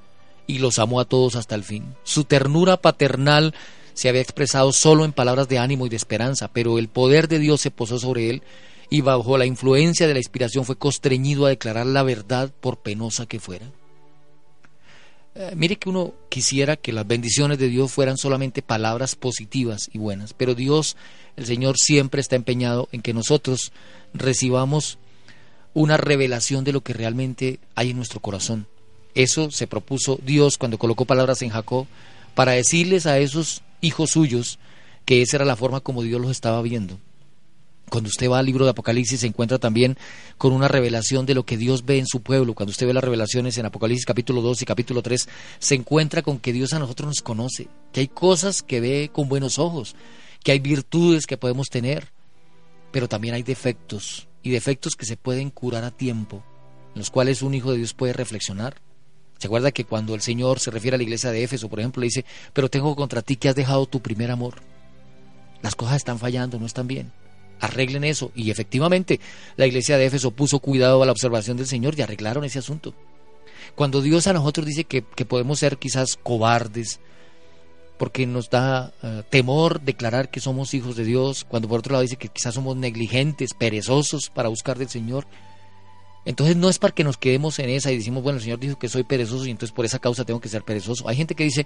[0.47, 1.95] y los amó a todos hasta el fin.
[2.03, 3.53] Su ternura paternal
[3.93, 7.39] se había expresado solo en palabras de ánimo y de esperanza, pero el poder de
[7.39, 8.43] Dios se posó sobre él
[8.89, 13.25] y bajo la influencia de la inspiración fue constreñido a declarar la verdad por penosa
[13.25, 13.65] que fuera.
[15.35, 19.99] Eh, mire que uno quisiera que las bendiciones de Dios fueran solamente palabras positivas y
[19.99, 20.95] buenas, pero Dios,
[21.35, 23.71] el Señor, siempre está empeñado en que nosotros
[24.13, 24.97] recibamos
[25.77, 28.65] una revelación de lo que realmente hay en nuestro corazón.
[29.13, 31.85] Eso se propuso Dios cuando colocó palabras en Jacob
[32.33, 34.57] para decirles a esos hijos suyos
[35.05, 36.97] que esa era la forma como Dios los estaba viendo.
[37.91, 39.99] Cuando usted va al libro de Apocalipsis se encuentra también
[40.39, 42.55] con una revelación de lo que Dios ve en su pueblo.
[42.55, 46.39] Cuando usted ve las revelaciones en Apocalipsis capítulo 2 y capítulo 3, se encuentra con
[46.39, 49.95] que Dios a nosotros nos conoce, que hay cosas que ve con buenos ojos,
[50.43, 52.07] que hay virtudes que podemos tener,
[52.91, 56.43] pero también hay defectos y defectos que se pueden curar a tiempo,
[56.93, 58.77] en los cuales un hijo de Dios puede reflexionar.
[59.37, 62.01] ¿Se acuerda que cuando el Señor se refiere a la iglesia de Éfeso, por ejemplo,
[62.01, 64.55] le dice, pero tengo contra ti que has dejado tu primer amor?
[65.61, 67.11] Las cosas están fallando, no están bien
[67.59, 68.31] arreglen eso.
[68.35, 69.19] Y efectivamente,
[69.55, 72.93] la iglesia de Éfeso puso cuidado a la observación del Señor y arreglaron ese asunto.
[73.75, 76.99] Cuando Dios a nosotros dice que, podemos ser quizás cobardes,
[77.97, 82.03] porque nos da eh, temor declarar que somos hijos de Dios, cuando por otro lado
[82.03, 85.27] dice que quizás somos negligentes, perezosos para buscar del Señor.
[86.25, 88.77] Entonces no es para que nos quedemos en esa y decimos, bueno, el Señor dijo
[88.77, 91.07] que soy perezoso y entonces por esa causa tengo que ser perezoso.
[91.07, 91.65] Hay gente que dice,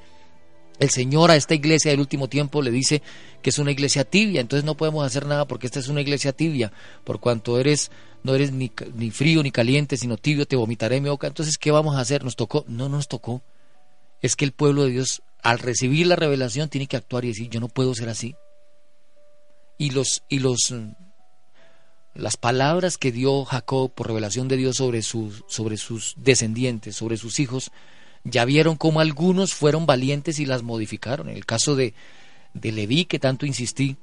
[0.79, 3.01] el Señor a esta iglesia del último tiempo le dice
[3.41, 6.31] que es una iglesia tibia, entonces no podemos hacer nada porque esta es una iglesia
[6.31, 6.71] tibia,
[7.03, 7.91] por cuanto eres
[8.23, 11.27] no eres ni, ni frío ni caliente, sino tibio, te vomitaré mi boca.
[11.27, 12.23] Entonces, ¿qué vamos a hacer?
[12.23, 12.65] ¿Nos tocó?
[12.67, 13.41] No nos tocó.
[14.21, 17.49] Es que el pueblo de Dios, al recibir la revelación, tiene que actuar y decir,
[17.49, 18.35] yo no puedo ser así.
[19.77, 20.73] Y los, y los
[22.13, 27.17] las palabras que dio Jacob por revelación de Dios sobre sus, sobre sus descendientes, sobre
[27.17, 27.71] sus hijos,
[28.23, 31.29] ya vieron cómo algunos fueron valientes y las modificaron.
[31.29, 31.93] En el caso de,
[32.53, 33.97] de Leví, que tanto insistí,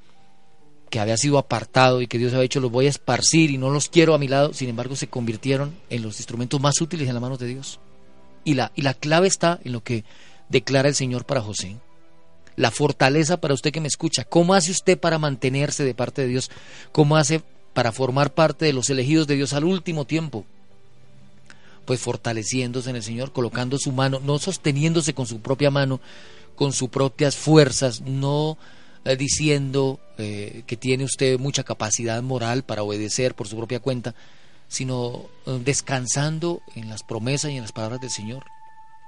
[0.90, 3.68] que había sido apartado y que Dios había dicho los voy a esparcir y no
[3.68, 7.14] los quiero a mi lado, sin embargo se convirtieron en los instrumentos más útiles en
[7.14, 7.78] las manos de Dios.
[8.44, 10.04] Y la, y la clave está en lo que
[10.48, 11.76] declara el Señor para José.
[12.56, 14.24] La fortaleza para usted que me escucha.
[14.24, 16.50] ¿Cómo hace usted para mantenerse de parte de Dios?
[16.92, 20.44] ¿Cómo hace para formar parte de los elegidos de Dios al último tiempo?
[21.88, 26.02] pues fortaleciéndose en el Señor, colocando su mano, no sosteniéndose con su propia mano,
[26.54, 28.58] con sus propias fuerzas, no
[29.06, 34.14] eh, diciendo eh, que tiene usted mucha capacidad moral para obedecer por su propia cuenta,
[34.68, 38.44] sino eh, descansando en las promesas y en las palabras del Señor,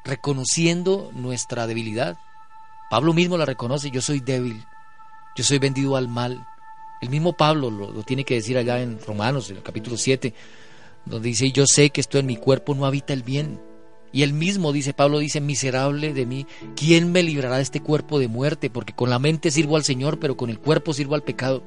[0.05, 2.19] reconociendo nuestra debilidad.
[2.91, 4.65] Pablo mismo la reconoce, yo soy débil,
[5.37, 6.47] yo soy vendido al mal.
[7.01, 10.35] El mismo Pablo lo, tiene que decir allá en Romanos, en el capítulo 7,
[11.05, 13.61] donde dice, yo sé que esto en mi cuerpo no habita el bien.
[14.13, 18.19] Y él mismo dice, Pablo dice, miserable de mí, ¿quién me librará de este cuerpo
[18.19, 18.69] de muerte?
[18.69, 21.63] Porque con la mente sirvo al Señor, pero con el cuerpo sirvo al pecado.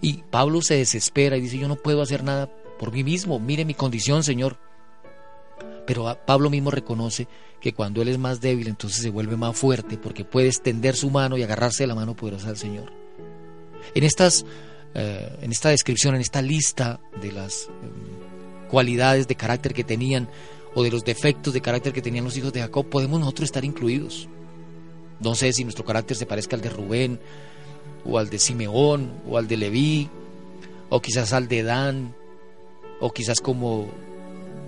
[0.00, 2.48] Y Pablo se desespera y dice, yo no puedo hacer nada
[2.80, 4.56] por mí mismo, mire mi condición, Señor.
[5.86, 7.28] Pero Pablo mismo reconoce
[7.60, 11.10] que cuando él es más débil, entonces se vuelve más fuerte, porque puede extender su
[11.10, 12.90] mano y agarrarse de la mano poderosa del Señor.
[13.94, 14.46] En estas,
[14.94, 17.68] eh, en esta descripción, en esta lista de las...
[17.82, 18.20] Em,
[18.70, 20.28] cualidades de carácter que tenían
[20.74, 23.64] o de los defectos de carácter que tenían los hijos de Jacob, podemos nosotros estar
[23.64, 24.26] incluidos.
[25.18, 27.20] No sé si nuestro carácter se parezca al de Rubén,
[28.06, 30.08] o al de Simeón, o al de Leví,
[30.88, 32.14] o quizás al de Dan,
[33.00, 33.88] o quizás como,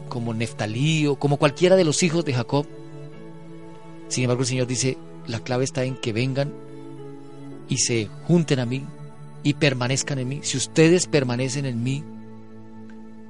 [0.08, 2.66] como Neftalí, o como cualquiera de los hijos de Jacob.
[4.08, 6.52] Sin embargo, el Señor dice, la clave está en que vengan
[7.68, 8.84] y se junten a mí
[9.42, 10.40] y permanezcan en mí.
[10.42, 12.04] Si ustedes permanecen en mí,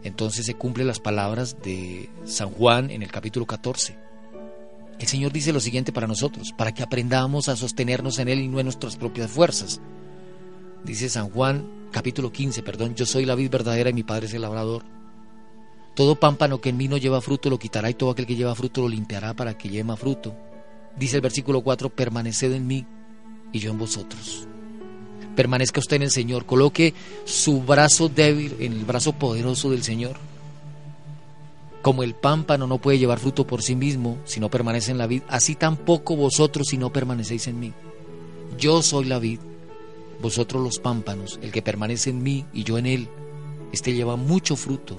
[0.03, 3.97] entonces se cumplen las palabras de San Juan en el capítulo 14.
[4.99, 8.49] El Señor dice lo siguiente para nosotros, para que aprendamos a sostenernos en Él y
[8.49, 9.81] no en nuestras propias fuerzas.
[10.85, 14.35] Dice San Juan capítulo 15, perdón, yo soy la vid verdadera y mi Padre es
[14.35, 14.83] el labrador.
[15.95, 18.55] Todo pámpano que en mí no lleva fruto lo quitará y todo aquel que lleva
[18.55, 20.35] fruto lo limpiará para que lleve fruto.
[20.99, 22.87] Dice el versículo 4, permaneced en mí
[23.53, 24.49] y yo en vosotros.
[25.37, 26.47] Permanezca usted en el Señor.
[26.47, 30.16] Coloque su brazo débil en el brazo poderoso del Señor.
[31.83, 35.07] Como el pámpano no puede llevar fruto por sí mismo si no permanece en la
[35.07, 37.72] vid, así tampoco vosotros si no permanecéis en mí.
[38.59, 39.41] Yo soy la vid,
[40.23, 43.09] vosotros los pámpanos, el que permanece en mí y yo en él,
[43.73, 44.97] este lleva mucho fruto,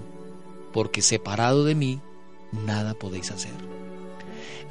[0.73, 2.01] porque separado de mí
[2.65, 3.53] nada podéis hacer.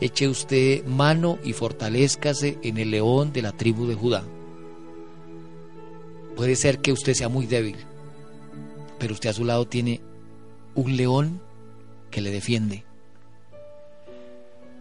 [0.01, 4.25] Eche usted mano y fortalezcase en el león de la tribu de Judá.
[6.37, 7.77] Puede ser que usted sea muy débil,
[8.99, 10.03] pero usted a su lado tiene
[10.75, 11.41] un león
[12.11, 12.85] que le defiende.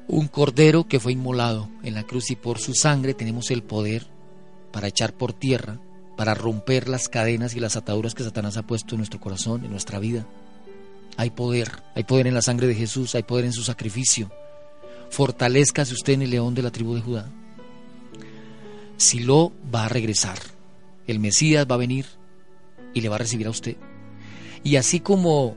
[0.07, 4.07] Un cordero que fue inmolado en la cruz y por su sangre tenemos el poder
[4.71, 5.79] para echar por tierra,
[6.17, 9.71] para romper las cadenas y las ataduras que Satanás ha puesto en nuestro corazón, en
[9.71, 10.25] nuestra vida.
[11.17, 14.31] Hay poder, hay poder en la sangre de Jesús, hay poder en su sacrificio.
[15.09, 17.29] Fortalezcase usted en el león de la tribu de Judá.
[18.97, 20.37] Silo va a regresar.
[21.07, 22.05] El Mesías va a venir
[22.93, 23.75] y le va a recibir a usted.
[24.63, 25.55] Y así como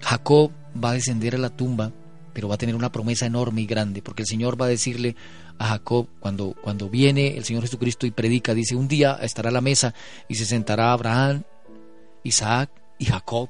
[0.00, 0.52] Jacob
[0.82, 1.92] va a descender a la tumba,
[2.32, 5.16] pero va a tener una promesa enorme y grande, porque el Señor va a decirle
[5.62, 9.52] a Jacob, cuando, cuando viene el Señor Jesucristo y predica, dice, un día estará a
[9.52, 9.94] la mesa
[10.26, 11.44] y se sentará Abraham,
[12.24, 13.48] Isaac y Jacob.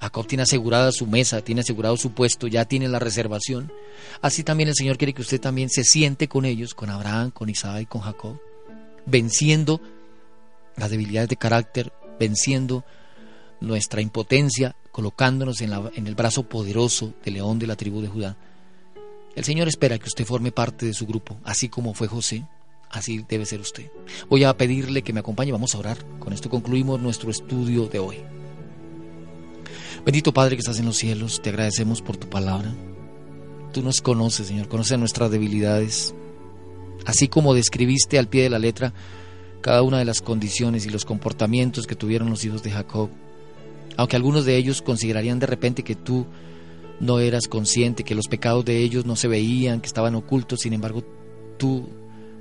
[0.00, 3.70] Jacob tiene asegurada su mesa, tiene asegurado su puesto, ya tiene la reservación.
[4.22, 7.50] Así también el Señor quiere que usted también se siente con ellos, con Abraham, con
[7.50, 8.40] Isaac y con Jacob,
[9.04, 9.82] venciendo
[10.76, 12.86] las debilidades de carácter, venciendo
[13.60, 18.08] nuestra impotencia, colocándonos en, la, en, el brazo poderoso del león de la tribu de
[18.08, 18.38] Judá.
[19.34, 22.46] El Señor espera que usted forme parte de su grupo, así como fue José,
[22.90, 23.90] así debe ser usted.
[24.28, 25.98] Voy a pedirle que me acompañe, vamos a orar.
[26.18, 28.16] Con esto concluimos nuestro estudio de hoy.
[30.04, 32.74] Bendito Padre que estás en los cielos, te agradecemos por tu palabra.
[33.72, 36.14] Tú nos conoces, Señor, conoces nuestras debilidades.
[37.06, 38.92] Así como describiste al pie de la letra
[39.60, 43.10] cada una de las condiciones y los comportamientos que tuvieron los hijos de Jacob,
[43.96, 46.26] aunque algunos de ellos considerarían de repente que tú
[47.00, 50.74] no eras consciente, que los pecados de ellos no se veían, que estaban ocultos, sin
[50.74, 51.02] embargo
[51.58, 51.88] tú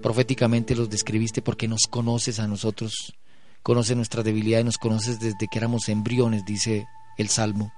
[0.01, 3.15] proféticamente los describiste porque nos conoces a nosotros,
[3.63, 6.87] conoces nuestra debilidad y nos conoces desde que éramos embriones, dice
[7.17, 7.71] el Salmo.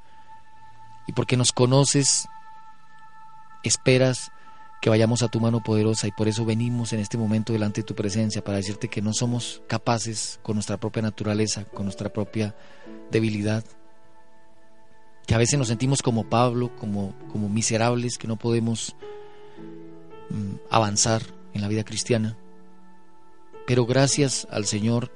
[1.08, 2.28] Y porque nos conoces,
[3.64, 4.32] esperas
[4.82, 7.86] que vayamos a tu mano poderosa y por eso venimos en este momento delante de
[7.86, 12.56] tu presencia para decirte que no somos capaces con nuestra propia naturaleza, con nuestra propia
[13.12, 13.64] debilidad,
[15.34, 18.96] a veces nos sentimos como Pablo, como, como miserables, que no podemos
[20.30, 21.22] mm, avanzar
[21.54, 22.38] en la vida cristiana.
[23.68, 25.12] Pero gracias al Señor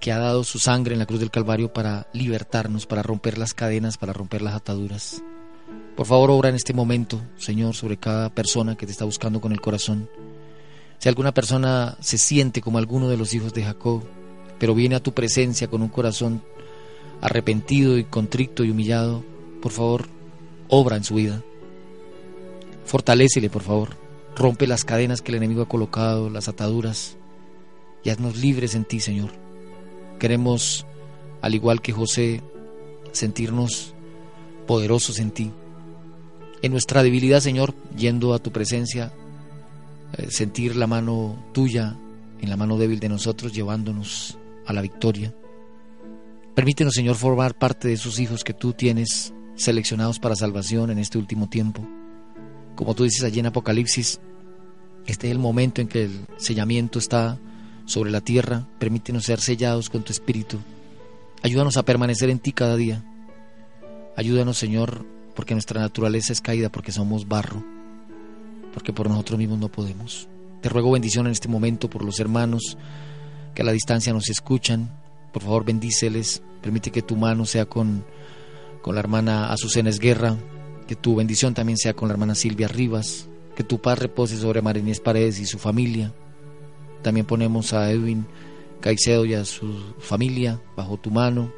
[0.00, 3.54] que ha dado su sangre en la cruz del Calvario para libertarnos, para romper las
[3.54, 5.22] cadenas, para romper las ataduras.
[5.96, 9.50] Por favor, obra en este momento, Señor, sobre cada persona que te está buscando con
[9.52, 10.08] el corazón.
[10.98, 14.04] Si alguna persona se siente como alguno de los hijos de Jacob,
[14.58, 16.42] pero viene a tu presencia con un corazón
[17.20, 19.24] arrepentido y contrito y humillado,
[19.60, 20.06] por favor,
[20.68, 21.42] obra en su vida.
[22.84, 23.96] Fortalécele, por favor.
[24.36, 27.16] Rompe las cadenas que el enemigo ha colocado, las ataduras,
[28.04, 29.30] y haznos libres en ti, Señor.
[30.18, 30.86] Queremos,
[31.42, 32.42] al igual que José,
[33.12, 33.94] sentirnos
[34.66, 35.50] poderosos en ti.
[36.62, 39.12] En nuestra debilidad, Señor, yendo a tu presencia,
[40.16, 41.96] eh, sentir la mano tuya
[42.40, 45.34] en la mano débil de nosotros, llevándonos a la victoria.
[46.58, 51.16] Permítenos, Señor, formar parte de esos hijos que tú tienes seleccionados para salvación en este
[51.16, 51.86] último tiempo.
[52.74, 54.18] Como tú dices allí en Apocalipsis,
[55.06, 57.38] este es el momento en que el sellamiento está
[57.86, 58.66] sobre la tierra.
[58.80, 60.58] Permítenos ser sellados con tu espíritu.
[61.44, 63.04] Ayúdanos a permanecer en ti cada día.
[64.16, 65.06] Ayúdanos, Señor,
[65.36, 67.64] porque nuestra naturaleza es caída, porque somos barro,
[68.74, 70.26] porque por nosotros mismos no podemos.
[70.60, 72.76] Te ruego bendición en este momento por los hermanos
[73.54, 74.97] que a la distancia nos escuchan.
[75.32, 76.42] Por favor, bendíceles.
[76.62, 78.04] Permite que tu mano sea con,
[78.82, 80.36] con la hermana Azucena Guerra,
[80.86, 84.62] que tu bendición también sea con la hermana Silvia Rivas, que tu paz repose sobre
[84.62, 86.12] Marinés Paredes y su familia.
[87.02, 88.26] También ponemos a Edwin
[88.80, 91.52] Caicedo y a su familia bajo tu mano.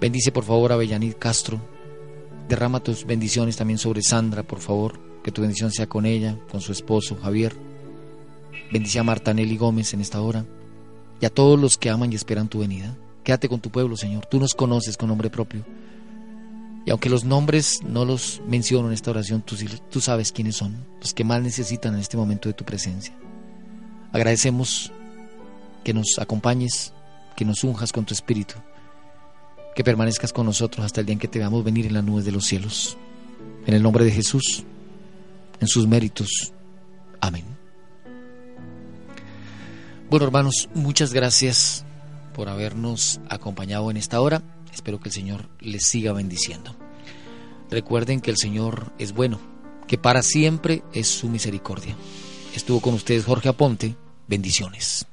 [0.00, 1.60] Bendice por favor a Bellanit Castro.
[2.48, 5.00] Derrama tus bendiciones también sobre Sandra, por favor.
[5.22, 7.54] Que tu bendición sea con ella, con su esposo Javier.
[8.72, 10.44] Bendice a Marta Nelly Gómez en esta hora
[11.22, 12.96] y a todos los que aman y esperan tu venida.
[13.22, 14.26] Quédate con tu pueblo, Señor.
[14.26, 15.64] Tú nos conoces con nombre propio.
[16.84, 19.54] Y aunque los nombres no los menciono en esta oración, tú,
[19.88, 23.14] tú sabes quiénes son, los que más necesitan en este momento de tu presencia.
[24.10, 24.90] Agradecemos
[25.84, 26.92] que nos acompañes,
[27.36, 28.56] que nos unjas con tu espíritu,
[29.76, 32.24] que permanezcas con nosotros hasta el día en que te veamos venir en las nubes
[32.24, 32.98] de los cielos.
[33.64, 34.64] En el nombre de Jesús,
[35.60, 36.52] en sus méritos.
[37.20, 37.51] Amén.
[40.12, 41.86] Bueno, hermanos, muchas gracias
[42.34, 44.42] por habernos acompañado en esta hora.
[44.70, 46.76] Espero que el Señor les siga bendiciendo.
[47.70, 49.40] Recuerden que el Señor es bueno,
[49.86, 51.96] que para siempre es su misericordia.
[52.54, 53.96] Estuvo con ustedes Jorge Aponte.
[54.28, 55.06] Bendiciones.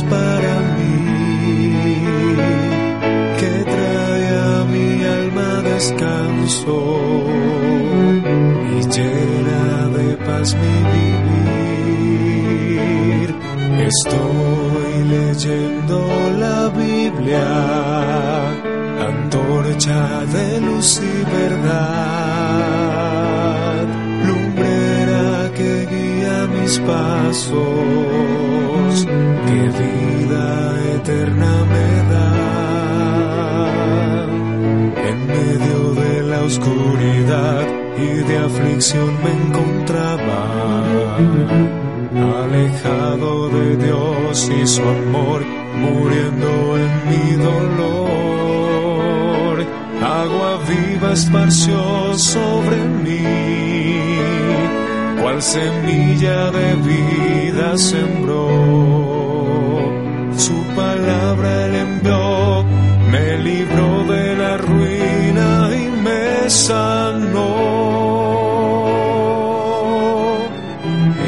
[0.00, 1.04] Para mí,
[3.38, 6.78] que trae a mi alma descanso
[8.72, 9.64] y llena
[9.96, 10.76] de paz mi
[11.92, 13.28] vivir.
[13.86, 15.96] Estoy leyendo
[16.38, 17.48] la Biblia,
[19.10, 20.00] antorcha
[20.32, 22.72] de luz y verdad,
[24.26, 28.51] lumbrera que guía mis pasos,
[29.46, 30.46] que vida
[30.96, 32.30] eterna me da.
[35.10, 37.64] En medio de la oscuridad
[37.96, 40.40] y de aflicción me encontraba
[42.52, 45.42] alejado de Dios y su amor,
[45.76, 47.64] muriendo en mi dolor.
[50.02, 51.78] Agua viva esparció
[52.18, 53.81] sobre mí,
[55.22, 58.48] cual semilla de vida sembró.
[60.36, 62.64] Su palabra él envió,
[63.12, 67.52] me libró de la ruina y me sanó.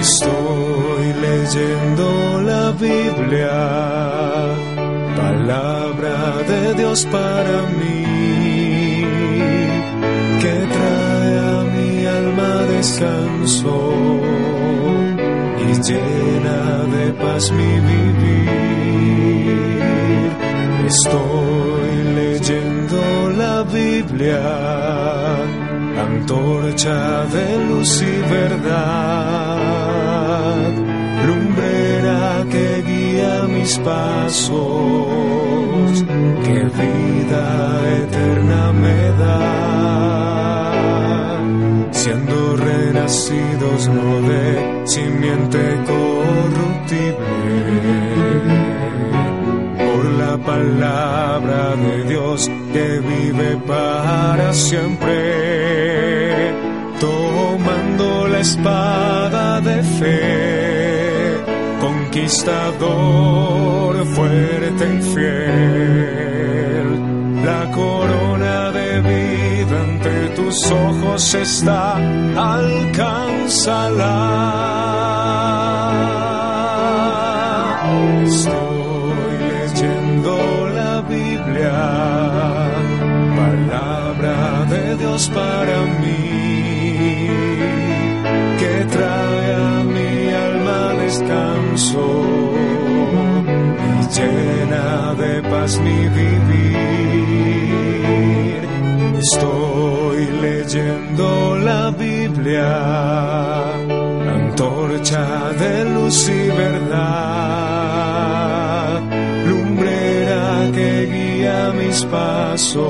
[0.00, 3.54] Estoy leyendo la Biblia,
[5.16, 6.16] palabra
[6.50, 9.04] de Dios para mí,
[10.42, 13.52] que trae a mi alma descanso y
[15.86, 16.60] llena
[16.94, 19.58] de paz mi vivir.
[20.86, 23.00] Estoy leyendo
[23.36, 24.40] la Biblia,
[26.06, 29.66] antorcha de luz y verdad,
[31.26, 34.54] lumbrera que guía mis pasos,
[36.44, 37.44] que vida
[38.04, 39.64] eterna me da.
[41.90, 42.56] Siendo
[43.04, 47.14] renacidos no de simiente corruptible.
[49.76, 56.54] Por la palabra de Dios que vive para siempre,
[56.98, 61.36] tomando la espada de fe,
[61.80, 66.86] conquistador fuerte y fiel,
[67.44, 69.43] la corona de vida
[70.54, 71.96] tus ojos está,
[72.36, 74.14] alcánzala.
[78.24, 80.34] Estoy leyendo
[80.76, 81.76] la Biblia,
[83.40, 87.28] palabra de Dios para mí,
[88.60, 90.12] que trae a mi
[90.48, 92.04] alma descanso
[93.90, 97.03] y llena de paz mi vivir.
[99.24, 103.72] Estoy leyendo la Biblia,
[104.36, 105.24] antorcha
[105.58, 107.70] de luz y verdad,
[109.48, 112.84] lumbrera que guía mis pasos,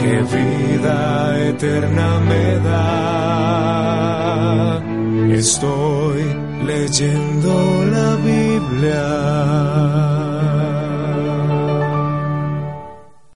[0.00, 0.98] que vida
[1.48, 2.94] eterna me da.
[5.36, 6.22] Estoy
[6.64, 7.52] leyendo
[7.90, 10.23] la Biblia.